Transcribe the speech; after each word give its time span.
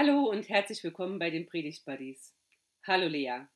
Hallo 0.00 0.30
und 0.30 0.48
herzlich 0.48 0.84
willkommen 0.84 1.18
bei 1.18 1.28
den 1.28 1.46
Predigt 1.46 1.84
Buddies. 1.84 2.32
Hallo 2.86 3.08
Lea. 3.08 3.48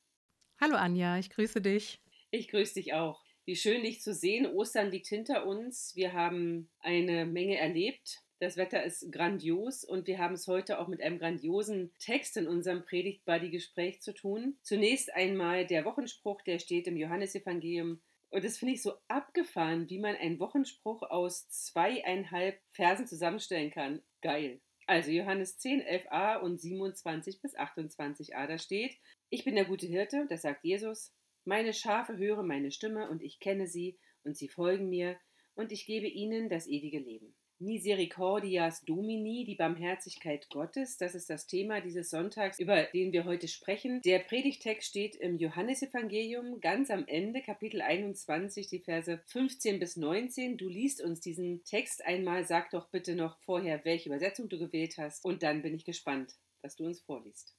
Hallo 0.59 0.75
Anja, 0.75 1.17
ich 1.17 1.29
grüße 1.29 1.61
dich. 1.61 2.01
Ich 2.31 2.49
grüße 2.49 2.73
dich 2.73 2.93
auch. 2.93 3.23
Wie 3.45 3.55
schön 3.55 3.81
dich 3.81 4.01
zu 4.01 4.13
sehen. 4.13 4.45
Ostern 4.45 4.91
liegt 4.91 5.07
hinter 5.07 5.45
uns. 5.45 5.95
Wir 5.95 6.11
haben 6.11 6.69
eine 6.79 7.25
Menge 7.25 7.57
erlebt. 7.57 8.23
Das 8.41 8.57
Wetter 8.57 8.83
ist 8.83 9.09
grandios 9.09 9.85
und 9.85 10.05
wir 10.05 10.17
haben 10.17 10.33
es 10.33 10.45
heute 10.49 10.79
auch 10.79 10.89
mit 10.89 11.01
einem 11.01 11.17
grandiosen 11.17 11.93
Text 11.99 12.35
in 12.35 12.49
unserem 12.49 12.83
Predigt 12.83 13.23
Buddy 13.23 13.49
Gespräch 13.49 14.01
zu 14.01 14.13
tun. 14.13 14.57
Zunächst 14.63 15.13
einmal 15.13 15.65
der 15.65 15.85
Wochenspruch, 15.85 16.41
der 16.41 16.59
steht 16.59 16.87
im 16.87 16.97
Johannesevangelium 16.97 18.01
und 18.31 18.43
das 18.43 18.57
finde 18.57 18.73
ich 18.73 18.81
so 18.81 18.95
abgefahren, 19.07 19.89
wie 19.89 19.99
man 19.99 20.17
einen 20.17 20.39
Wochenspruch 20.39 21.03
aus 21.03 21.47
zweieinhalb 21.47 22.59
Versen 22.71 23.07
zusammenstellen 23.07 23.71
kann. 23.71 24.01
Geil. 24.19 24.59
Also 24.85 25.11
Johannes 25.11 25.57
10, 25.57 25.81
11a 25.81 26.39
und 26.39 26.59
27 26.59 27.41
bis 27.41 27.57
28a, 27.57 28.47
da 28.47 28.57
steht, 28.57 28.97
ich 29.29 29.45
bin 29.45 29.55
der 29.55 29.65
gute 29.65 29.87
Hirte, 29.87 30.25
das 30.29 30.41
sagt 30.41 30.63
Jesus, 30.63 31.13
meine 31.45 31.73
Schafe 31.73 32.17
hören 32.17 32.47
meine 32.47 32.71
Stimme 32.71 33.09
und 33.09 33.21
ich 33.21 33.39
kenne 33.39 33.67
sie 33.67 33.97
und 34.23 34.37
sie 34.37 34.49
folgen 34.49 34.89
mir 34.89 35.17
und 35.55 35.71
ich 35.71 35.85
gebe 35.85 36.07
ihnen 36.07 36.49
das 36.49 36.67
ewige 36.67 36.99
Leben. 36.99 37.35
Misericordias 37.59 38.83
Domini, 38.83 39.45
die 39.45 39.55
Barmherzigkeit 39.55 40.49
Gottes, 40.49 40.97
das 40.97 41.15
ist 41.15 41.29
das 41.29 41.47
Thema 41.47 41.81
dieses 41.81 42.09
Sonntags, 42.09 42.59
über 42.59 42.83
den 42.83 43.13
wir 43.13 43.25
heute 43.25 43.47
sprechen. 43.47 44.01
Der 44.01 44.19
Predigtext 44.19 44.89
steht 44.89 45.15
im 45.15 45.37
Johannesevangelium 45.37 46.59
ganz 46.61 46.89
am 46.89 47.05
Ende, 47.07 47.41
Kapitel 47.41 47.81
21, 47.81 48.67
die 48.67 48.79
Verse 48.79 49.21
15 49.27 49.79
bis 49.79 49.95
19. 49.97 50.57
Du 50.57 50.67
liest 50.67 51.01
uns 51.01 51.21
diesen 51.21 51.63
Text 51.63 52.05
einmal, 52.05 52.45
sag 52.45 52.71
doch 52.71 52.89
bitte 52.89 53.15
noch 53.15 53.37
vorher, 53.39 53.85
welche 53.85 54.09
Übersetzung 54.09 54.49
du 54.49 54.57
gewählt 54.57 54.97
hast 54.97 55.23
und 55.23 55.43
dann 55.43 55.61
bin 55.61 55.73
ich 55.73 55.85
gespannt, 55.85 56.35
was 56.61 56.75
du 56.75 56.85
uns 56.85 56.99
vorliest. 57.01 57.55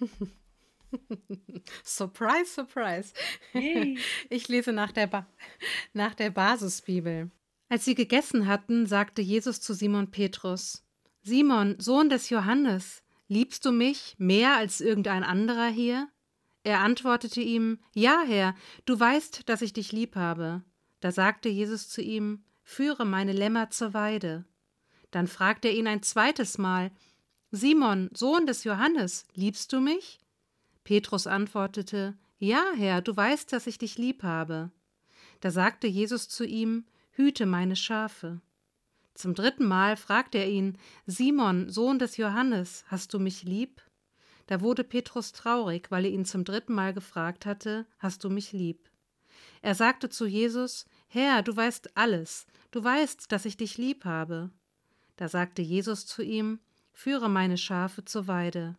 surprise, 1.84 2.52
surprise. 2.52 3.12
Yay. 3.54 3.98
Ich 4.30 4.48
lese 4.48 4.72
nach 4.72 4.92
der, 4.92 5.06
ba 5.06 5.26
nach 5.92 6.14
der 6.14 6.30
Basisbibel. 6.30 7.30
Als 7.68 7.84
sie 7.84 7.94
gegessen 7.94 8.46
hatten, 8.46 8.86
sagte 8.86 9.20
Jesus 9.20 9.60
zu 9.60 9.74
Simon 9.74 10.10
Petrus: 10.10 10.84
Simon, 11.22 11.78
Sohn 11.78 12.08
des 12.08 12.30
Johannes, 12.30 13.02
liebst 13.28 13.64
du 13.66 13.72
mich 13.72 14.14
mehr 14.18 14.56
als 14.56 14.80
irgendein 14.80 15.22
anderer 15.22 15.68
hier? 15.68 16.08
Er 16.64 16.80
antwortete 16.80 17.40
ihm: 17.40 17.78
Ja, 17.94 18.22
Herr, 18.26 18.54
du 18.86 18.98
weißt, 18.98 19.48
dass 19.48 19.62
ich 19.62 19.72
dich 19.72 19.92
lieb 19.92 20.16
habe. 20.16 20.62
Da 21.00 21.12
sagte 21.12 21.48
Jesus 21.48 21.88
zu 21.88 22.00
ihm: 22.02 22.44
Führe 22.62 23.04
meine 23.04 23.32
Lämmer 23.32 23.70
zur 23.70 23.94
Weide. 23.94 24.44
Dann 25.10 25.26
fragte 25.26 25.68
er 25.68 25.74
ihn 25.74 25.86
ein 25.86 26.02
zweites 26.02 26.58
Mal: 26.58 26.90
Simon, 27.50 28.10
Sohn 28.12 28.46
des 28.46 28.64
Johannes, 28.64 29.26
liebst 29.34 29.72
du 29.72 29.80
mich? 29.80 30.20
Petrus 30.84 31.26
antwortete: 31.26 32.16
Ja, 32.38 32.64
Herr, 32.76 33.02
du 33.02 33.14
weißt, 33.14 33.52
dass 33.52 33.66
ich 33.66 33.78
dich 33.78 33.98
lieb 33.98 34.22
habe. 34.22 34.70
Da 35.40 35.50
sagte 35.50 35.86
Jesus 35.86 36.28
zu 36.28 36.44
ihm: 36.44 36.86
hüte 37.18 37.46
meine 37.46 37.74
Schafe. 37.74 38.40
Zum 39.12 39.34
dritten 39.34 39.66
Mal 39.66 39.96
fragte 39.96 40.38
er 40.38 40.48
ihn, 40.48 40.78
Simon, 41.04 41.68
Sohn 41.68 41.98
des 41.98 42.16
Johannes, 42.16 42.84
hast 42.86 43.12
du 43.12 43.18
mich 43.18 43.42
lieb? 43.42 43.82
Da 44.46 44.60
wurde 44.60 44.84
Petrus 44.84 45.32
traurig, 45.32 45.90
weil 45.90 46.04
er 46.04 46.12
ihn 46.12 46.24
zum 46.24 46.44
dritten 46.44 46.72
Mal 46.72 46.94
gefragt 46.94 47.44
hatte, 47.44 47.86
hast 47.98 48.22
du 48.22 48.30
mich 48.30 48.52
lieb? 48.52 48.88
Er 49.62 49.74
sagte 49.74 50.08
zu 50.08 50.26
Jesus, 50.26 50.86
Herr, 51.08 51.42
du 51.42 51.56
weißt 51.56 51.96
alles, 51.96 52.46
du 52.70 52.84
weißt, 52.84 53.32
dass 53.32 53.44
ich 53.46 53.56
dich 53.56 53.76
lieb 53.76 54.04
habe. 54.04 54.50
Da 55.16 55.28
sagte 55.28 55.60
Jesus 55.60 56.06
zu 56.06 56.22
ihm, 56.22 56.60
Führe 56.92 57.28
meine 57.28 57.58
Schafe 57.58 58.04
zur 58.04 58.28
Weide. 58.28 58.76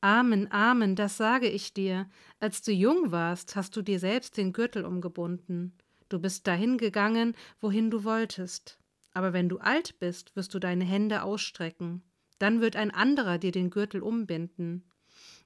Amen, 0.00 0.50
Amen, 0.52 0.94
das 0.94 1.16
sage 1.16 1.48
ich 1.48 1.74
dir. 1.74 2.08
Als 2.38 2.62
du 2.62 2.70
jung 2.70 3.10
warst, 3.10 3.56
hast 3.56 3.74
du 3.76 3.82
dir 3.82 3.98
selbst 3.98 4.36
den 4.36 4.52
Gürtel 4.52 4.84
umgebunden. 4.84 5.72
Du 6.08 6.18
bist 6.18 6.46
dahin 6.46 6.78
gegangen, 6.78 7.34
wohin 7.60 7.90
du 7.90 8.04
wolltest. 8.04 8.78
Aber 9.12 9.32
wenn 9.32 9.48
du 9.48 9.58
alt 9.58 9.98
bist, 9.98 10.36
wirst 10.36 10.54
du 10.54 10.58
deine 10.58 10.84
Hände 10.84 11.22
ausstrecken. 11.22 12.02
Dann 12.38 12.60
wird 12.60 12.76
ein 12.76 12.90
anderer 12.90 13.38
dir 13.38 13.52
den 13.52 13.70
Gürtel 13.70 14.02
umbinden. 14.02 14.84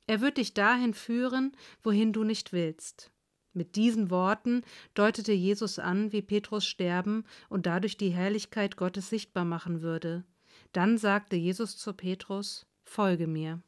Er 0.07 0.21
wird 0.21 0.39
dich 0.39 0.55
dahin 0.55 0.93
führen, 0.93 1.57
wohin 1.83 2.13
du 2.13 2.25
nicht 2.25 2.53
willst. 2.53 3.13
Mit 3.53 3.77
diesen 3.77 4.11
Worten 4.11 4.63
deutete 4.95 5.33
Jesus 5.33 5.79
an, 5.79 6.13
wie 6.13 6.23
Petrus 6.23 6.67
sterben 6.67 7.25
und 7.49 7.67
dadurch 7.67 7.97
die 7.97 8.11
Herrlichkeit 8.11 8.77
Gottes 8.77 9.09
sichtbar 9.09 9.45
machen 9.45 9.83
würde. 9.83 10.25
Dann 10.73 10.99
sagte 10.99 11.37
Jesus 11.37 11.77
zu 11.77 11.93
Petrus: 11.93 12.67
Folge 12.83 13.27
mir. 13.27 13.63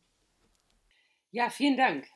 Ja, 1.31 1.49
vielen 1.49 1.77
Dank. 1.77 2.07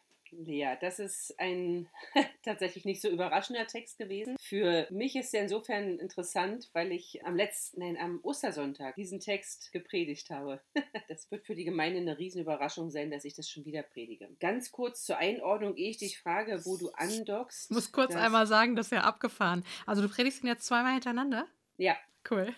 Lea, 0.45 0.77
das 0.81 0.99
ist 0.99 1.39
ein 1.39 1.89
tatsächlich 2.43 2.85
nicht 2.85 3.01
so 3.01 3.09
überraschender 3.09 3.67
Text 3.67 3.99
gewesen. 3.99 4.37
Für 4.41 4.87
mich 4.91 5.17
ist 5.17 5.35
er 5.35 5.43
insofern 5.43 5.99
interessant, 5.99 6.71
weil 6.73 6.93
ich 6.93 7.25
am 7.25 7.37
letzten, 7.37 7.81
nein, 7.81 7.97
am 7.97 8.21
Ostersonntag 8.23 8.95
diesen 8.97 9.21
Text 9.21 9.73
gepredigt 9.73 10.31
habe. 10.31 10.61
Das 11.09 11.31
wird 11.31 11.45
für 11.45 11.55
die 11.55 11.65
Gemeinde 11.65 12.01
eine 12.01 12.19
Riesenüberraschung 12.19 12.91
sein, 12.91 13.11
dass 13.11 13.25
ich 13.25 13.35
das 13.35 13.49
schon 13.49 13.65
wieder 13.65 13.83
predige. 13.83 14.29
Ganz 14.41 14.73
kurz 14.73 15.05
zur 15.05 15.19
Einordnung, 15.19 15.77
ehe 15.77 15.91
ich 15.91 15.99
dich 15.99 16.19
frage, 16.19 16.65
wo 16.65 16.77
du 16.77 16.91
andockst. 16.91 17.71
Ich 17.71 17.75
muss 17.75 17.93
kurz 17.93 18.15
einmal 18.15 18.47
sagen, 18.47 18.77
das 18.77 18.87
ist 18.87 18.93
ja 18.93 19.03
abgefahren. 19.03 19.65
Also 19.87 20.03
du 20.03 20.09
predigst 20.09 20.43
ihn 20.43 20.49
jetzt 20.49 20.67
zweimal 20.67 20.93
hintereinander? 20.93 21.47
Ja. 21.77 21.97
Cool. 22.29 22.55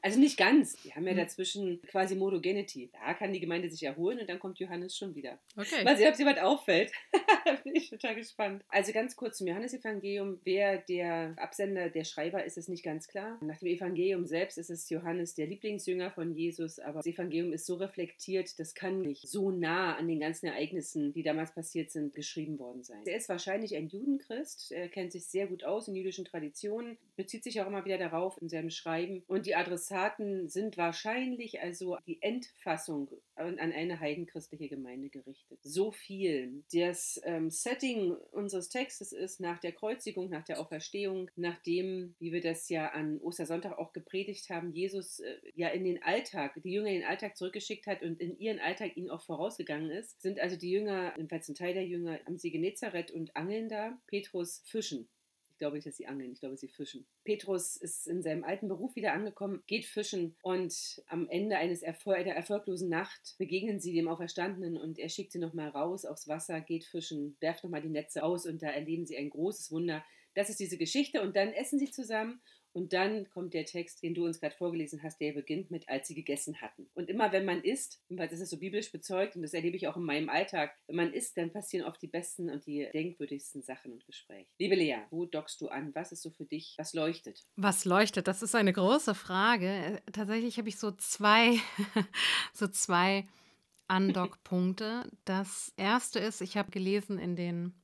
Also 0.00 0.18
nicht 0.18 0.36
ganz. 0.36 0.76
Wir 0.84 0.94
haben 0.94 1.04
ja 1.04 1.10
hm. 1.10 1.18
dazwischen 1.18 1.82
quasi 1.82 2.14
Modogenity. 2.14 2.90
Da 2.92 3.14
kann 3.14 3.32
die 3.32 3.40
Gemeinde 3.40 3.68
sich 3.68 3.82
erholen 3.82 4.18
und 4.20 4.28
dann 4.28 4.38
kommt 4.38 4.58
Johannes 4.58 4.96
schon 4.96 5.14
wieder. 5.14 5.38
Okay. 5.56 5.84
Mal 5.84 5.96
sehen, 5.96 6.08
ob 6.08 6.12
es 6.12 6.18
jemand 6.18 6.40
auffällt. 6.40 6.92
Bin 7.64 7.74
ich 7.74 7.90
total 7.90 8.14
gespannt. 8.14 8.64
Also 8.68 8.92
ganz 8.92 9.16
kurz 9.16 9.38
zum 9.38 9.46
Johannesevangelium. 9.46 10.40
Wer 10.44 10.78
der 10.78 11.34
Absender, 11.36 11.90
der 11.90 12.04
Schreiber 12.04 12.44
ist, 12.44 12.56
ist 12.58 12.68
nicht 12.68 12.84
ganz 12.84 13.08
klar. 13.08 13.38
Nach 13.42 13.58
dem 13.58 13.68
Evangelium 13.68 14.26
selbst 14.26 14.58
ist 14.58 14.70
es 14.70 14.88
Johannes, 14.90 15.34
der 15.34 15.46
Lieblingsjünger 15.46 16.10
von 16.10 16.32
Jesus. 16.32 16.78
Aber 16.78 16.98
das 16.98 17.06
Evangelium 17.06 17.52
ist 17.52 17.66
so 17.66 17.74
reflektiert, 17.74 18.58
das 18.58 18.74
kann 18.74 19.02
nicht 19.02 19.28
so 19.28 19.50
nah 19.50 19.96
an 19.96 20.08
den 20.08 20.20
ganzen 20.20 20.46
Ereignissen, 20.46 21.12
die 21.12 21.22
damals 21.22 21.52
passiert 21.52 21.90
sind, 21.90 22.14
geschrieben 22.14 22.58
worden 22.58 22.82
sein. 22.82 23.02
Er 23.04 23.16
ist 23.16 23.28
wahrscheinlich 23.28 23.76
ein 23.76 23.88
Judenchrist. 23.88 24.72
Er 24.72 24.88
kennt 24.88 25.12
sich 25.12 25.26
sehr 25.26 25.46
gut 25.46 25.64
aus 25.64 25.88
in 25.88 25.94
jüdischen 25.94 26.24
Traditionen, 26.24 26.96
bezieht 27.16 27.44
sich 27.44 27.60
auch 27.60 27.66
immer 27.66 27.84
wieder 27.84 27.98
darauf 27.98 28.40
in 28.40 28.48
seinem 28.48 28.70
Schreiben. 28.70 29.22
Und 29.26 29.46
die 29.46 29.54
Adressaten 29.72 30.50
sind 30.50 30.76
wahrscheinlich 30.76 31.62
also 31.62 31.96
die 32.06 32.20
Endfassung 32.20 33.08
an 33.36 33.58
eine 33.58 33.98
heidenchristliche 33.98 34.68
Gemeinde 34.68 35.08
gerichtet. 35.08 35.58
So 35.62 35.92
viel. 35.92 36.62
Das 36.72 37.18
ähm, 37.24 37.48
Setting 37.48 38.12
unseres 38.32 38.68
Textes 38.68 39.12
ist 39.12 39.40
nach 39.40 39.58
der 39.60 39.72
Kreuzigung, 39.72 40.28
nach 40.28 40.44
der 40.44 40.60
Auferstehung, 40.60 41.30
nachdem, 41.36 42.14
wie 42.18 42.32
wir 42.32 42.42
das 42.42 42.68
ja 42.68 42.90
an 42.90 43.18
Ostersonntag 43.22 43.78
auch 43.78 43.94
gepredigt 43.94 44.50
haben, 44.50 44.72
Jesus 44.72 45.20
äh, 45.20 45.36
ja 45.54 45.68
in 45.68 45.84
den 45.84 46.02
Alltag, 46.02 46.60
die 46.62 46.72
Jünger 46.72 46.88
in 46.88 47.00
den 47.00 47.08
Alltag 47.08 47.36
zurückgeschickt 47.38 47.86
hat 47.86 48.02
und 48.02 48.20
in 48.20 48.38
ihren 48.38 48.58
Alltag 48.58 48.96
ihnen 48.96 49.10
auch 49.10 49.22
vorausgegangen 49.22 49.90
ist, 49.90 50.20
sind 50.20 50.38
also 50.38 50.56
die 50.56 50.70
Jünger, 50.70 51.14
jedenfalls 51.16 51.48
ein 51.48 51.54
Teil 51.54 51.72
der 51.72 51.86
Jünger, 51.86 52.20
am 52.26 52.36
See 52.36 52.50
Genezareth 52.50 53.10
und 53.10 53.34
angeln 53.34 53.70
da. 53.70 53.98
Petrus 54.06 54.62
fischen 54.66 55.08
glaube 55.62 55.76
nicht, 55.76 55.86
dass 55.86 55.96
sie 55.96 56.08
angeln, 56.08 56.32
ich 56.32 56.40
glaube, 56.40 56.56
sie 56.56 56.66
fischen. 56.66 57.06
Petrus 57.22 57.76
ist 57.76 58.08
in 58.08 58.20
seinem 58.20 58.42
alten 58.42 58.66
Beruf 58.66 58.96
wieder 58.96 59.12
angekommen, 59.12 59.62
geht 59.68 59.84
fischen 59.84 60.34
und 60.42 61.00
am 61.06 61.28
Ende 61.28 61.56
eines 61.56 61.82
Erfol 61.82 62.14
einer 62.14 62.32
erfolglosen 62.32 62.88
Nacht 62.88 63.36
begegnen 63.38 63.78
sie 63.78 63.92
dem 63.92 64.08
Auferstandenen 64.08 64.76
und 64.76 64.98
er 64.98 65.08
schickt 65.08 65.30
sie 65.30 65.38
nochmal 65.38 65.68
raus 65.68 66.04
aufs 66.04 66.26
Wasser, 66.26 66.60
geht 66.60 66.84
fischen, 66.84 67.36
werft 67.38 67.62
nochmal 67.62 67.80
die 67.80 67.90
Netze 67.90 68.24
aus 68.24 68.44
und 68.44 68.60
da 68.60 68.70
erleben 68.70 69.06
sie 69.06 69.16
ein 69.16 69.30
großes 69.30 69.70
Wunder. 69.70 70.04
Das 70.34 70.50
ist 70.50 70.58
diese 70.58 70.78
Geschichte 70.78 71.22
und 71.22 71.36
dann 71.36 71.52
essen 71.52 71.78
sie 71.78 71.92
zusammen 71.92 72.40
und 72.72 72.92
dann 72.92 73.28
kommt 73.30 73.54
der 73.54 73.66
Text, 73.66 74.02
den 74.02 74.14
du 74.14 74.24
uns 74.24 74.40
gerade 74.40 74.54
vorgelesen 74.54 75.02
hast, 75.02 75.20
der 75.20 75.32
beginnt 75.32 75.70
mit, 75.70 75.88
als 75.88 76.08
sie 76.08 76.14
gegessen 76.14 76.60
hatten. 76.60 76.88
Und 76.94 77.10
immer 77.10 77.32
wenn 77.32 77.44
man 77.44 77.62
isst, 77.62 78.02
weil 78.08 78.28
das 78.28 78.40
ist 78.40 78.50
so 78.50 78.58
biblisch 78.58 78.90
bezeugt 78.92 79.36
und 79.36 79.42
das 79.42 79.54
erlebe 79.54 79.76
ich 79.76 79.88
auch 79.88 79.96
in 79.96 80.04
meinem 80.04 80.28
Alltag, 80.28 80.72
wenn 80.86 80.96
man 80.96 81.12
isst, 81.12 81.36
dann 81.36 81.52
passieren 81.52 81.86
oft 81.86 82.00
die 82.00 82.08
besten 82.08 82.50
und 82.50 82.66
die 82.66 82.88
denkwürdigsten 82.92 83.62
Sachen 83.62 83.92
und 83.92 84.06
Gespräche. 84.06 84.48
Liebe 84.58 84.74
Lea, 84.74 84.98
wo 85.10 85.26
dockst 85.26 85.60
du 85.60 85.68
an? 85.68 85.94
Was 85.94 86.12
ist 86.12 86.22
so 86.22 86.30
für 86.30 86.44
dich, 86.44 86.74
was 86.78 86.94
leuchtet? 86.94 87.44
Was 87.56 87.84
leuchtet? 87.84 88.26
Das 88.26 88.42
ist 88.42 88.54
eine 88.54 88.72
große 88.72 89.14
Frage. 89.14 89.68
Äh, 89.68 90.00
tatsächlich 90.10 90.58
habe 90.58 90.68
ich 90.68 90.78
so 90.78 90.92
zwei, 90.92 91.58
so 92.54 92.68
zwei 92.68 93.26
Andockpunkte. 93.88 95.10
Das 95.24 95.72
erste 95.76 96.18
ist, 96.18 96.40
ich 96.40 96.56
habe 96.56 96.70
gelesen 96.70 97.18
in 97.18 97.36
den 97.36 97.81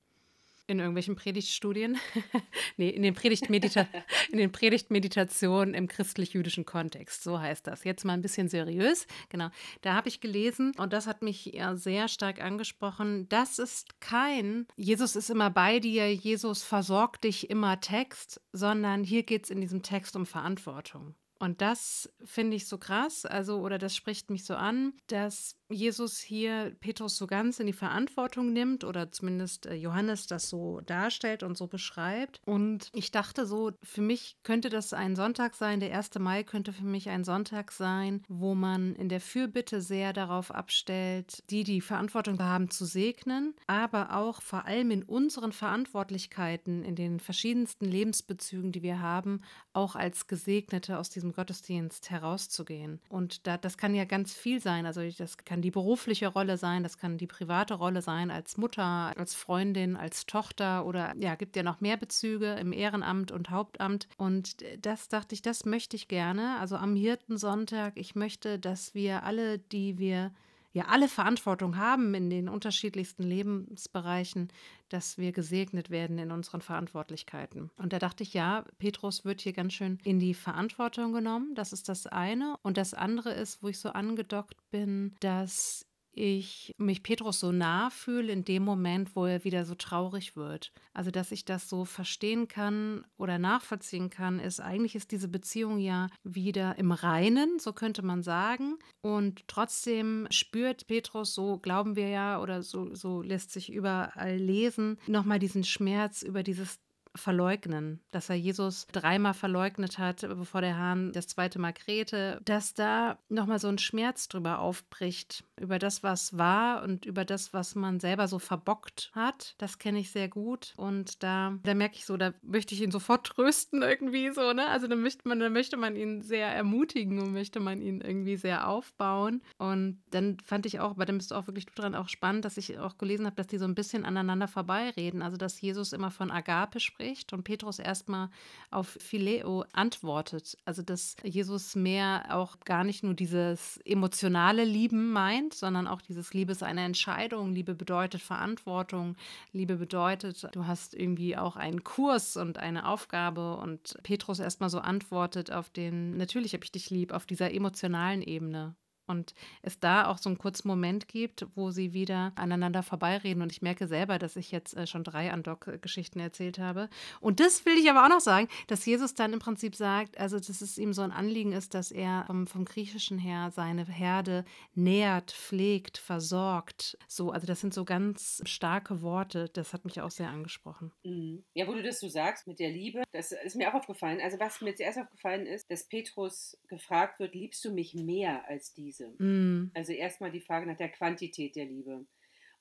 in 0.69 0.79
irgendwelchen 0.79 1.17
Predigtstudien, 1.17 1.99
nee, 2.76 2.91
in 2.91 3.03
den, 3.03 3.15
Predigtmedita 3.15 3.88
in 4.31 4.53
Predigtmeditationen 4.53 5.75
im 5.75 5.88
christlich-jüdischen 5.88 6.65
Kontext, 6.65 7.25
so 7.25 7.41
heißt 7.41 7.67
das. 7.67 7.85
Jetzt 7.85 8.05
mal 8.05 8.12
ein 8.12 8.23
bisschen 8.23 8.49
seriös, 8.49 9.06
genau. 9.29 9.49
Da 9.81 9.94
habe 9.94 10.09
ich 10.09 10.20
gelesen 10.20 10.73
und 10.76 10.93
das 10.93 11.06
hat 11.06 11.23
mich 11.23 11.47
ja 11.47 11.75
sehr 11.75 12.09
stark 12.09 12.43
angesprochen. 12.43 13.29
Das 13.29 13.59
ist 13.59 14.00
kein 14.00 14.67
Jesus 14.76 15.17
ist 15.17 15.31
immer 15.31 15.50
bei 15.50 15.81
dir, 15.81 16.12
Jesus 16.15 16.62
versorgt 16.62 17.25
dich 17.25 17.50
immer 17.50 17.81
Text, 17.81 18.41
sondern 18.53 19.05
hier 19.05 19.23
geht 19.23 19.44
es 19.44 19.50
in 19.50 19.61
diesem 19.61 19.82
Text 19.82 20.17
um 20.17 20.26
Verantwortung. 20.26 21.14
Und 21.38 21.61
das 21.61 22.12
finde 22.25 22.56
ich 22.56 22.67
so 22.67 22.79
krass, 22.79 23.25
also, 23.25 23.61
oder 23.61 23.79
das 23.79 23.94
spricht 23.94 24.31
mich 24.31 24.44
so 24.44 24.55
an, 24.55 24.94
dass 25.06 25.57
Jesus 25.70 26.19
hier 26.19 26.75
Petrus 26.81 27.17
so 27.17 27.26
ganz 27.26 27.61
in 27.61 27.67
die 27.67 27.73
Verantwortung 27.73 28.53
nimmt 28.53 28.85
oder 28.85 29.12
zumindest 29.12 29.67
äh, 29.67 29.75
Johannes 29.75 30.26
das 30.26 30.49
so 30.49 30.81
darstellt 30.81 31.43
und 31.43 31.56
so 31.56 31.67
beschreibt. 31.67 32.41
Und 32.47 32.91
ich 32.94 33.11
dachte 33.11 33.47
so, 33.47 33.73
für 33.82 34.00
mich 34.00 34.37
könnte 34.43 34.70
das 34.70 34.93
ein 34.93 35.17
Sonntag 35.17 35.55
sein, 35.55 35.81
der 35.81 35.94
1. 35.97 36.19
Mai 36.19 36.43
könnte 36.43 36.73
für 36.73 36.85
mich 36.85 37.09
ein 37.09 37.25
Sonntag 37.25 37.73
sein, 37.73 38.23
wo 38.29 38.55
man 38.55 38.94
in 38.94 39.09
der 39.09 39.20
Fürbitte 39.20 39.81
sehr 39.81 40.12
darauf 40.12 40.50
abstellt, 40.50 41.43
die 41.50 41.65
die 41.65 41.81
Verantwortung 41.81 42.43
haben 42.43 42.71
zu 42.71 42.85
segnen, 42.85 43.55
aber 43.67 44.17
auch 44.17 44.41
vor 44.43 44.64
allem 44.64 44.91
in 44.91 45.03
unseren 45.03 45.53
Verantwortlichkeiten, 45.53 46.82
in 46.82 46.97
den 46.97 47.21
verschiedensten 47.21 47.85
Lebensbezügen, 47.85 48.73
die 48.73 48.82
wir 48.82 49.00
haben, 49.00 49.43
auch 49.73 49.97
als 49.97 50.26
Gesegnete 50.26 50.99
aus 50.99 51.11
diesem 51.11 51.32
Gottesdienst 51.32 52.11
herauszugehen. 52.11 53.00
Und 53.09 53.47
da, 53.47 53.59
das 53.59 53.76
kann 53.76 53.94
ja 53.94 54.05
ganz 54.05 54.35
viel 54.35 54.61
sein. 54.61 54.87
Also 54.87 55.03
das 55.11 55.37
kann 55.37 55.57
die 55.62 55.70
berufliche 55.70 56.28
Rolle 56.28 56.56
sein, 56.56 56.82
das 56.82 56.99
kann 56.99 57.19
die 57.19 57.26
private 57.26 57.75
Rolle 57.75 58.02
sein 58.02 58.31
als 58.31 58.56
Mutter, 58.56 59.12
als 59.16 59.34
Freundin, 59.34 59.96
als 59.96 60.26
Tochter 60.26 60.87
oder 60.87 61.14
ja, 61.16 61.34
gibt 61.34 61.56
ja 61.56 61.62
noch 61.62 61.81
mehr 61.81 61.96
Bezüge 61.96 62.55
im 62.55 62.72
Ehrenamt 62.72 63.32
und 63.32 63.50
Hauptamt. 63.50 64.08
Und 64.16 64.56
das 64.81 65.08
dachte 65.08 65.34
ich, 65.34 65.43
das 65.43 65.64
möchte 65.64 65.96
ich 65.96 66.08
gerne. 66.08 66.58
Also 66.58 66.76
am 66.76 66.94
Hirtensonntag, 66.96 67.94
ich 67.96 68.14
möchte, 68.14 68.58
dass 68.58 68.94
wir 68.94 69.22
alle, 69.22 69.58
die 69.58 69.99
wir 69.99 70.32
ja 70.73 70.87
alle 70.87 71.09
Verantwortung 71.09 71.76
haben 71.76 72.15
in 72.15 72.31
den 72.31 72.49
unterschiedlichsten 72.49 73.23
Lebensbereichen, 73.23 74.49
dass 74.88 75.19
wir 75.19 75.32
gesegnet 75.32 75.91
werden 75.91 76.19
in 76.19 76.31
unseren 76.31 76.61
Verantwortlichkeiten. 76.61 77.70
Und 77.76 77.93
da 77.93 77.99
dachte 77.99 78.23
ich, 78.23 78.35
ja, 78.35 78.65
Petrus 78.79 79.25
wird 79.25 79.41
hier 79.41 79.53
ganz 79.53 79.73
schön 79.73 79.99
in 80.05 80.19
die 80.19 80.35
Verantwortung 80.35 81.12
genommen. 81.12 81.55
Das 81.55 81.73
ist 81.73 81.88
das 81.88 82.06
eine. 82.06 82.56
Und 82.62 82.76
das 82.76 82.94
andere 82.94 83.32
ist, 83.32 83.62
wo 83.62 83.69
ich 83.69 83.79
so 83.79 83.91
angedockt 83.91 84.59
bin, 84.70 85.15
dass 85.20 85.88
ich 86.19 86.75
mich 86.79 87.03
Petrus 87.03 87.41
so 87.41 87.53
nah 87.53 87.91
fühle 87.91 88.32
in 88.32 88.44
dem 88.44 88.65
Moment, 88.65 89.15
wo 89.15 89.26
er 89.26 89.44
wieder 89.44 89.65
so 89.65 89.75
traurig 89.75 90.37
wird. 90.37 90.73
Also, 90.93 91.11
dass 91.11 91.32
ich 91.32 91.44
das 91.44 91.69
so 91.69 91.85
verstehen 91.85 92.49
kann 92.49 93.06
oder 93.17 93.38
nachvollziehen 93.38 94.11
kann, 94.11 94.41
ist 94.41 94.61
eigentlich 94.61 94.94
ist 94.94 95.12
diese 95.12 95.29
Beziehung 95.29 95.79
ja 95.79 96.09
wieder 96.25 96.76
im 96.79 96.93
Reinen, 96.93 97.59
so 97.59 97.73
könnte 97.73 98.03
man 98.03 98.23
sagen. 98.23 98.79
Und 99.00 99.47
trotzdem 99.47 100.26
spürt 100.31 100.87
Petrus, 100.88 101.35
so 101.35 101.59
glauben 101.59 101.97
wir 101.97 102.09
ja 102.09 102.43
oder 102.43 102.62
so, 102.62 102.94
so 102.94 103.23
lässt 103.23 103.53
sich 103.53 103.73
überall 103.73 104.37
lesen, 104.37 104.99
nochmal 105.06 105.38
diesen 105.38 105.64
Schmerz 105.64 106.23
über 106.23 106.43
dieses 106.43 106.81
verleugnen, 107.19 108.00
dass 108.11 108.31
er 108.31 108.37
Jesus 108.37 108.87
dreimal 108.93 109.35
verleugnet 109.35 109.99
hat, 109.99 110.20
bevor 110.20 110.61
der 110.61 110.79
Hahn 110.79 111.12
das 111.12 111.29
zweite 111.29 111.59
Mal 111.59 111.73
krähte, 111.73 112.41
dass 112.44 112.75
da 112.75 113.19
nochmal 113.29 113.59
so 113.59 113.69
ein 113.69 113.79
Schmerz 113.79 114.29
drüber 114.29 114.61
aufbricht, 114.61 115.44
über 115.61 115.79
das, 115.79 116.03
was 116.03 116.38
war 116.38 116.82
und 116.82 117.05
über 117.06 117.25
das, 117.25 117.53
was 117.53 117.75
man 117.75 118.00
selber 118.00 118.29
so 118.29 118.38
verbockt 118.38 119.11
hat. 119.15 119.55
Das 119.59 119.79
kenne 119.79 119.99
ich 119.99 120.11
sehr 120.11 120.29
gut 120.29 120.75
und 120.76 121.23
da, 121.23 121.59
da 121.62 121.75
merke 121.75 121.97
ich 121.97 122.06
so, 122.06 122.17
da 122.17 122.32
möchte 122.43 122.75
ich 122.75 122.82
ihn 122.82 122.91
sofort 122.91 123.26
trösten 123.26 123.82
irgendwie 123.82 124.31
so, 124.31 124.53
ne? 124.53 124.69
Also 124.69 124.87
da 124.87 124.97
möchte 124.97 125.29
man, 125.29 125.41
da 125.41 125.50
möchte 125.50 125.76
man 125.76 125.97
ihn 125.97 126.23
sehr 126.23 126.49
ermutigen 126.49 127.19
und 127.19 127.32
möchte 127.32 127.61
man 127.61 127.81
ihn 127.81 128.00
irgendwie 128.00 128.37
sehr 128.37 128.69
aufbauen 128.69 129.43
und 129.59 130.00
dann 130.11 130.38
fand 130.44 130.67
ich 130.67 130.81
auch, 130.81 130.94
bei 130.94 131.05
dem 131.05 131.19
bist 131.19 131.31
du 131.31 131.35
auch 131.35 131.47
wirklich 131.47 131.67
du 131.67 131.75
dran, 131.75 131.94
auch 131.94 132.09
spannend, 132.09 132.44
dass 132.44 132.56
ich 132.56 132.79
auch 132.79 132.99
gelesen 132.99 133.26
habe, 133.26 133.37
dass 133.37 133.47
die 133.47 133.59
so 133.59 133.64
ein 133.64 133.75
bisschen 133.75 134.05
aneinander 134.05 134.49
vorbeireden, 134.49 135.23
also 135.23 135.37
dass 135.37 135.61
Jesus 135.61 135.93
immer 135.93 136.11
von 136.11 136.31
Agape 136.31 136.81
spricht 136.81 137.07
spricht 137.08 137.32
und 137.32 137.44
Petrus 137.44 137.78
erstmal 137.78 138.28
auf 138.70 138.99
Phileo 139.00 139.64
antwortet. 139.72 140.56
Also 140.64 140.82
dass 140.82 141.16
Jesus 141.22 141.75
mehr 141.75 142.26
auch 142.31 142.60
gar 142.60 142.84
nicht 142.84 143.02
nur 143.02 143.14
dieses 143.14 143.78
emotionale 143.84 144.64
Lieben 144.64 145.12
meint, 145.12 145.55
sondern 145.55 145.87
auch 145.87 146.02
dieses 146.02 146.34
Liebe 146.34 146.52
ist 146.52 146.62
eine 146.62 146.84
Entscheidung. 146.84 147.55
Liebe 147.55 147.75
bedeutet 147.75 148.20
Verantwortung. 148.20 149.16
Liebe 149.52 149.76
bedeutet, 149.76 150.49
du 150.52 150.66
hast 150.66 150.94
irgendwie 150.94 151.37
auch 151.37 151.56
einen 151.56 151.82
Kurs 151.82 152.37
und 152.37 152.58
eine 152.58 152.87
Aufgabe 152.87 153.56
und 153.56 153.96
Petrus 154.02 154.38
erstmal 154.38 154.70
so 154.70 154.81
antwortet 154.81 155.50
auf 155.50 155.70
den, 155.70 156.16
natürlich 156.16 156.52
habe 156.52 156.64
ich 156.64 156.72
dich 156.72 156.90
lieb, 156.90 157.12
auf 157.12 157.26
dieser 157.26 157.52
emotionalen 157.52 158.22
Ebene. 158.22 158.75
Und 159.08 159.34
es 159.62 159.81
da 159.81 160.06
auch 160.06 160.19
so 160.19 160.28
einen 160.28 160.38
kurzen 160.38 160.69
Moment 160.69 161.08
gibt, 161.08 161.46
wo 161.55 161.70
sie 161.70 161.93
wieder 161.93 162.32
aneinander 162.37 162.82
vorbeireden. 162.82 163.43
Und 163.43 163.52
ich 163.52 163.62
merke 163.62 163.87
selber, 163.87 164.19
dass 164.19 164.37
ich 164.37 164.50
jetzt 164.50 164.76
äh, 164.76 164.87
schon 164.87 165.05
drei 165.05 165.32
Andock-Geschichten 165.32 166.20
erzählt 166.20 166.58
habe. 166.58 166.88
Und 167.20 167.40
das 167.40 167.64
will 167.66 167.78
ich 167.78 167.90
aber 167.90 168.05
auch 168.05 168.08
noch 168.08 168.20
sagen, 168.20 168.49
dass 168.66 168.84
Jesus 168.87 169.14
dann 169.14 169.32
im 169.32 169.38
Prinzip 169.38 169.75
sagt, 169.75 170.19
also 170.19 170.38
dass 170.38 170.60
es 170.60 170.78
ihm 170.78 170.93
so 170.93 171.02
ein 171.02 171.12
Anliegen 171.12 171.52
ist, 171.52 171.75
dass 171.75 171.90
er 171.90 172.25
vom, 172.26 172.46
vom 172.46 172.64
Griechischen 172.64 173.19
her 173.19 173.50
seine 173.50 173.84
Herde 173.84 174.44
nährt, 174.75 175.32
pflegt, 175.32 175.99
versorgt. 175.99 176.99
So, 177.06 177.31
also 177.31 177.46
das 177.46 177.61
sind 177.61 177.75
so 177.75 177.84
ganz 177.84 178.43
starke 178.44 179.02
Worte. 179.02 179.49
Das 179.52 179.72
hat 179.72 179.84
mich 179.84 180.00
auch 180.00 180.11
sehr 180.11 180.28
angesprochen. 180.28 180.93
Mhm. 181.04 181.44
Ja, 181.54 181.66
wo 181.66 181.72
du 181.72 181.82
das 181.82 182.00
so 182.00 182.08
sagst 182.08 182.46
mit 182.46 182.58
der 182.58 182.70
Liebe, 182.70 183.02
das 183.12 183.32
ist 183.32 183.56
mir 183.56 183.70
auch 183.70 183.75
aufgefallen. 183.75 184.20
Also 184.22 184.38
was 184.38 184.61
mir 184.61 184.75
zuerst 184.75 184.99
aufgefallen 184.99 185.46
ist, 185.46 185.70
dass 185.70 185.88
Petrus 185.88 186.58
gefragt 186.69 187.19
wird, 187.20 187.34
liebst 187.34 187.64
du 187.64 187.72
mich 187.72 187.94
mehr 187.94 188.49
als 188.49 188.72
diese? 188.75 188.98
Liebe. 188.99 189.23
Mm. 189.23 189.71
Also 189.75 189.93
erstmal 189.93 190.31
die 190.31 190.41
Frage 190.41 190.67
nach 190.67 190.77
der 190.77 190.91
Quantität 190.91 191.56
der 191.56 191.67
Liebe. 191.67 192.06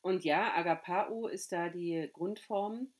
Und 0.02 0.24
ja, 0.24 0.56
Agapao 0.56 1.28
ist 1.28 1.52
da 1.52 1.70
die 1.70 2.10
Grundform, 2.14 2.94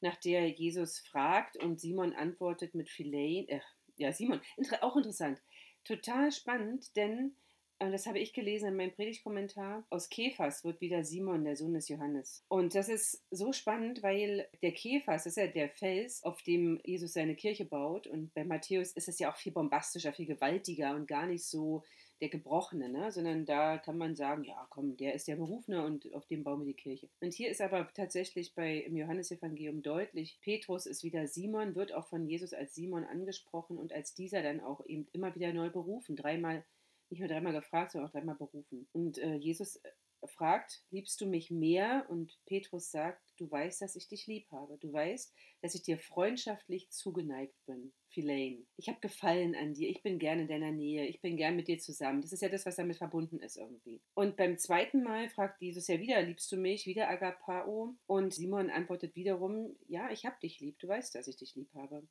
nach 0.00 0.16
der 0.16 0.48
Jesus 0.50 1.00
fragt 1.00 1.56
und 1.56 1.80
Simon 1.80 2.12
antwortet 2.12 2.74
mit 2.74 2.90
Philein. 2.90 3.48
Äh, 3.48 3.60
ja, 3.96 4.12
Simon, 4.12 4.40
auch 4.80 4.96
interessant. 4.96 5.40
Total 5.84 6.30
spannend, 6.30 6.94
denn 6.96 7.36
äh, 7.78 7.90
das 7.90 8.06
habe 8.06 8.18
ich 8.18 8.32
gelesen 8.32 8.68
in 8.68 8.76
meinem 8.76 8.92
Predigtkommentar. 8.92 9.86
Aus 9.90 10.08
Kephas 10.08 10.64
wird 10.64 10.80
wieder 10.80 11.04
Simon, 11.04 11.44
der 11.44 11.56
Sohn 11.56 11.74
des 11.74 11.88
Johannes. 11.88 12.44
Und 12.48 12.74
das 12.74 12.88
ist 12.88 13.24
so 13.30 13.52
spannend, 13.52 14.02
weil 14.02 14.48
der 14.62 14.72
Kephas 14.72 15.26
ist 15.26 15.36
ja 15.36 15.46
der 15.46 15.70
Fels, 15.70 16.22
auf 16.22 16.42
dem 16.42 16.80
Jesus 16.84 17.12
seine 17.12 17.34
Kirche 17.34 17.64
baut. 17.64 18.06
Und 18.06 18.32
bei 18.34 18.44
Matthäus 18.44 18.92
ist 18.92 19.08
es 19.08 19.18
ja 19.18 19.32
auch 19.32 19.36
viel 19.36 19.52
bombastischer, 19.52 20.12
viel 20.12 20.26
gewaltiger 20.26 20.94
und 20.94 21.06
gar 21.06 21.26
nicht 21.26 21.44
so 21.44 21.82
der 22.24 22.30
Gebrochene, 22.30 22.88
ne? 22.88 23.12
sondern 23.12 23.44
da 23.44 23.76
kann 23.76 23.98
man 23.98 24.16
sagen, 24.16 24.44
ja 24.44 24.66
komm, 24.70 24.96
der 24.96 25.14
ist 25.14 25.28
der 25.28 25.36
Berufene 25.36 25.84
und 25.84 26.12
auf 26.14 26.24
dem 26.26 26.42
bauen 26.42 26.60
wir 26.60 26.72
die 26.72 26.80
Kirche. 26.80 27.10
Und 27.20 27.34
hier 27.34 27.50
ist 27.50 27.60
aber 27.60 27.86
tatsächlich 27.92 28.54
bei 28.54 28.78
im 28.78 28.96
Johannesevangelium 28.96 29.82
deutlich, 29.82 30.38
Petrus 30.40 30.86
ist 30.86 31.04
wieder 31.04 31.26
Simon, 31.26 31.74
wird 31.74 31.92
auch 31.92 32.06
von 32.06 32.26
Jesus 32.26 32.54
als 32.54 32.74
Simon 32.74 33.04
angesprochen 33.04 33.76
und 33.76 33.92
als 33.92 34.14
dieser 34.14 34.42
dann 34.42 34.60
auch 34.60 34.84
eben 34.86 35.06
immer 35.12 35.34
wieder 35.34 35.52
neu 35.52 35.68
berufen, 35.68 36.16
dreimal 36.16 36.64
nicht 37.10 37.20
nur 37.20 37.28
dreimal 37.28 37.52
gefragt, 37.52 37.92
sondern 37.92 38.08
auch 38.08 38.12
dreimal 38.12 38.36
berufen. 38.36 38.88
Und 38.92 39.18
äh, 39.18 39.34
Jesus 39.34 39.82
fragt, 40.28 40.82
liebst 40.90 41.20
du 41.20 41.26
mich 41.26 41.50
mehr? 41.50 42.06
Und 42.08 42.38
Petrus 42.46 42.90
sagt, 42.90 43.22
du 43.36 43.50
weißt, 43.50 43.82
dass 43.82 43.96
ich 43.96 44.08
dich 44.08 44.26
lieb 44.26 44.50
habe. 44.50 44.78
Du 44.78 44.92
weißt, 44.92 45.34
dass 45.62 45.74
ich 45.74 45.82
dir 45.82 45.98
freundschaftlich 45.98 46.90
zugeneigt 46.90 47.56
bin. 47.66 47.92
Philein. 48.10 48.66
Ich 48.76 48.88
habe 48.88 49.00
Gefallen 49.00 49.54
an 49.54 49.74
dir. 49.74 49.88
Ich 49.88 50.02
bin 50.02 50.18
gerne 50.18 50.42
in 50.42 50.48
deiner 50.48 50.70
Nähe. 50.70 51.06
Ich 51.06 51.20
bin 51.20 51.36
gern 51.36 51.56
mit 51.56 51.68
dir 51.68 51.78
zusammen. 51.78 52.22
Das 52.22 52.32
ist 52.32 52.42
ja 52.42 52.48
das, 52.48 52.64
was 52.64 52.76
damit 52.76 52.96
verbunden 52.96 53.40
ist 53.40 53.56
irgendwie. 53.56 54.00
Und 54.14 54.36
beim 54.36 54.56
zweiten 54.56 55.02
Mal 55.02 55.28
fragt 55.30 55.60
Jesus 55.60 55.88
ja 55.88 56.00
wieder, 56.00 56.22
liebst 56.22 56.50
du 56.52 56.56
mich? 56.56 56.86
Wieder 56.86 57.08
Agapao. 57.08 57.96
Und 58.06 58.32
Simon 58.32 58.70
antwortet 58.70 59.16
wiederum, 59.16 59.76
ja, 59.88 60.10
ich 60.10 60.24
habe 60.26 60.36
dich 60.42 60.60
lieb. 60.60 60.78
Du 60.78 60.88
weißt, 60.88 61.14
dass 61.14 61.28
ich 61.28 61.36
dich 61.36 61.54
lieb 61.56 61.68
habe. 61.74 62.06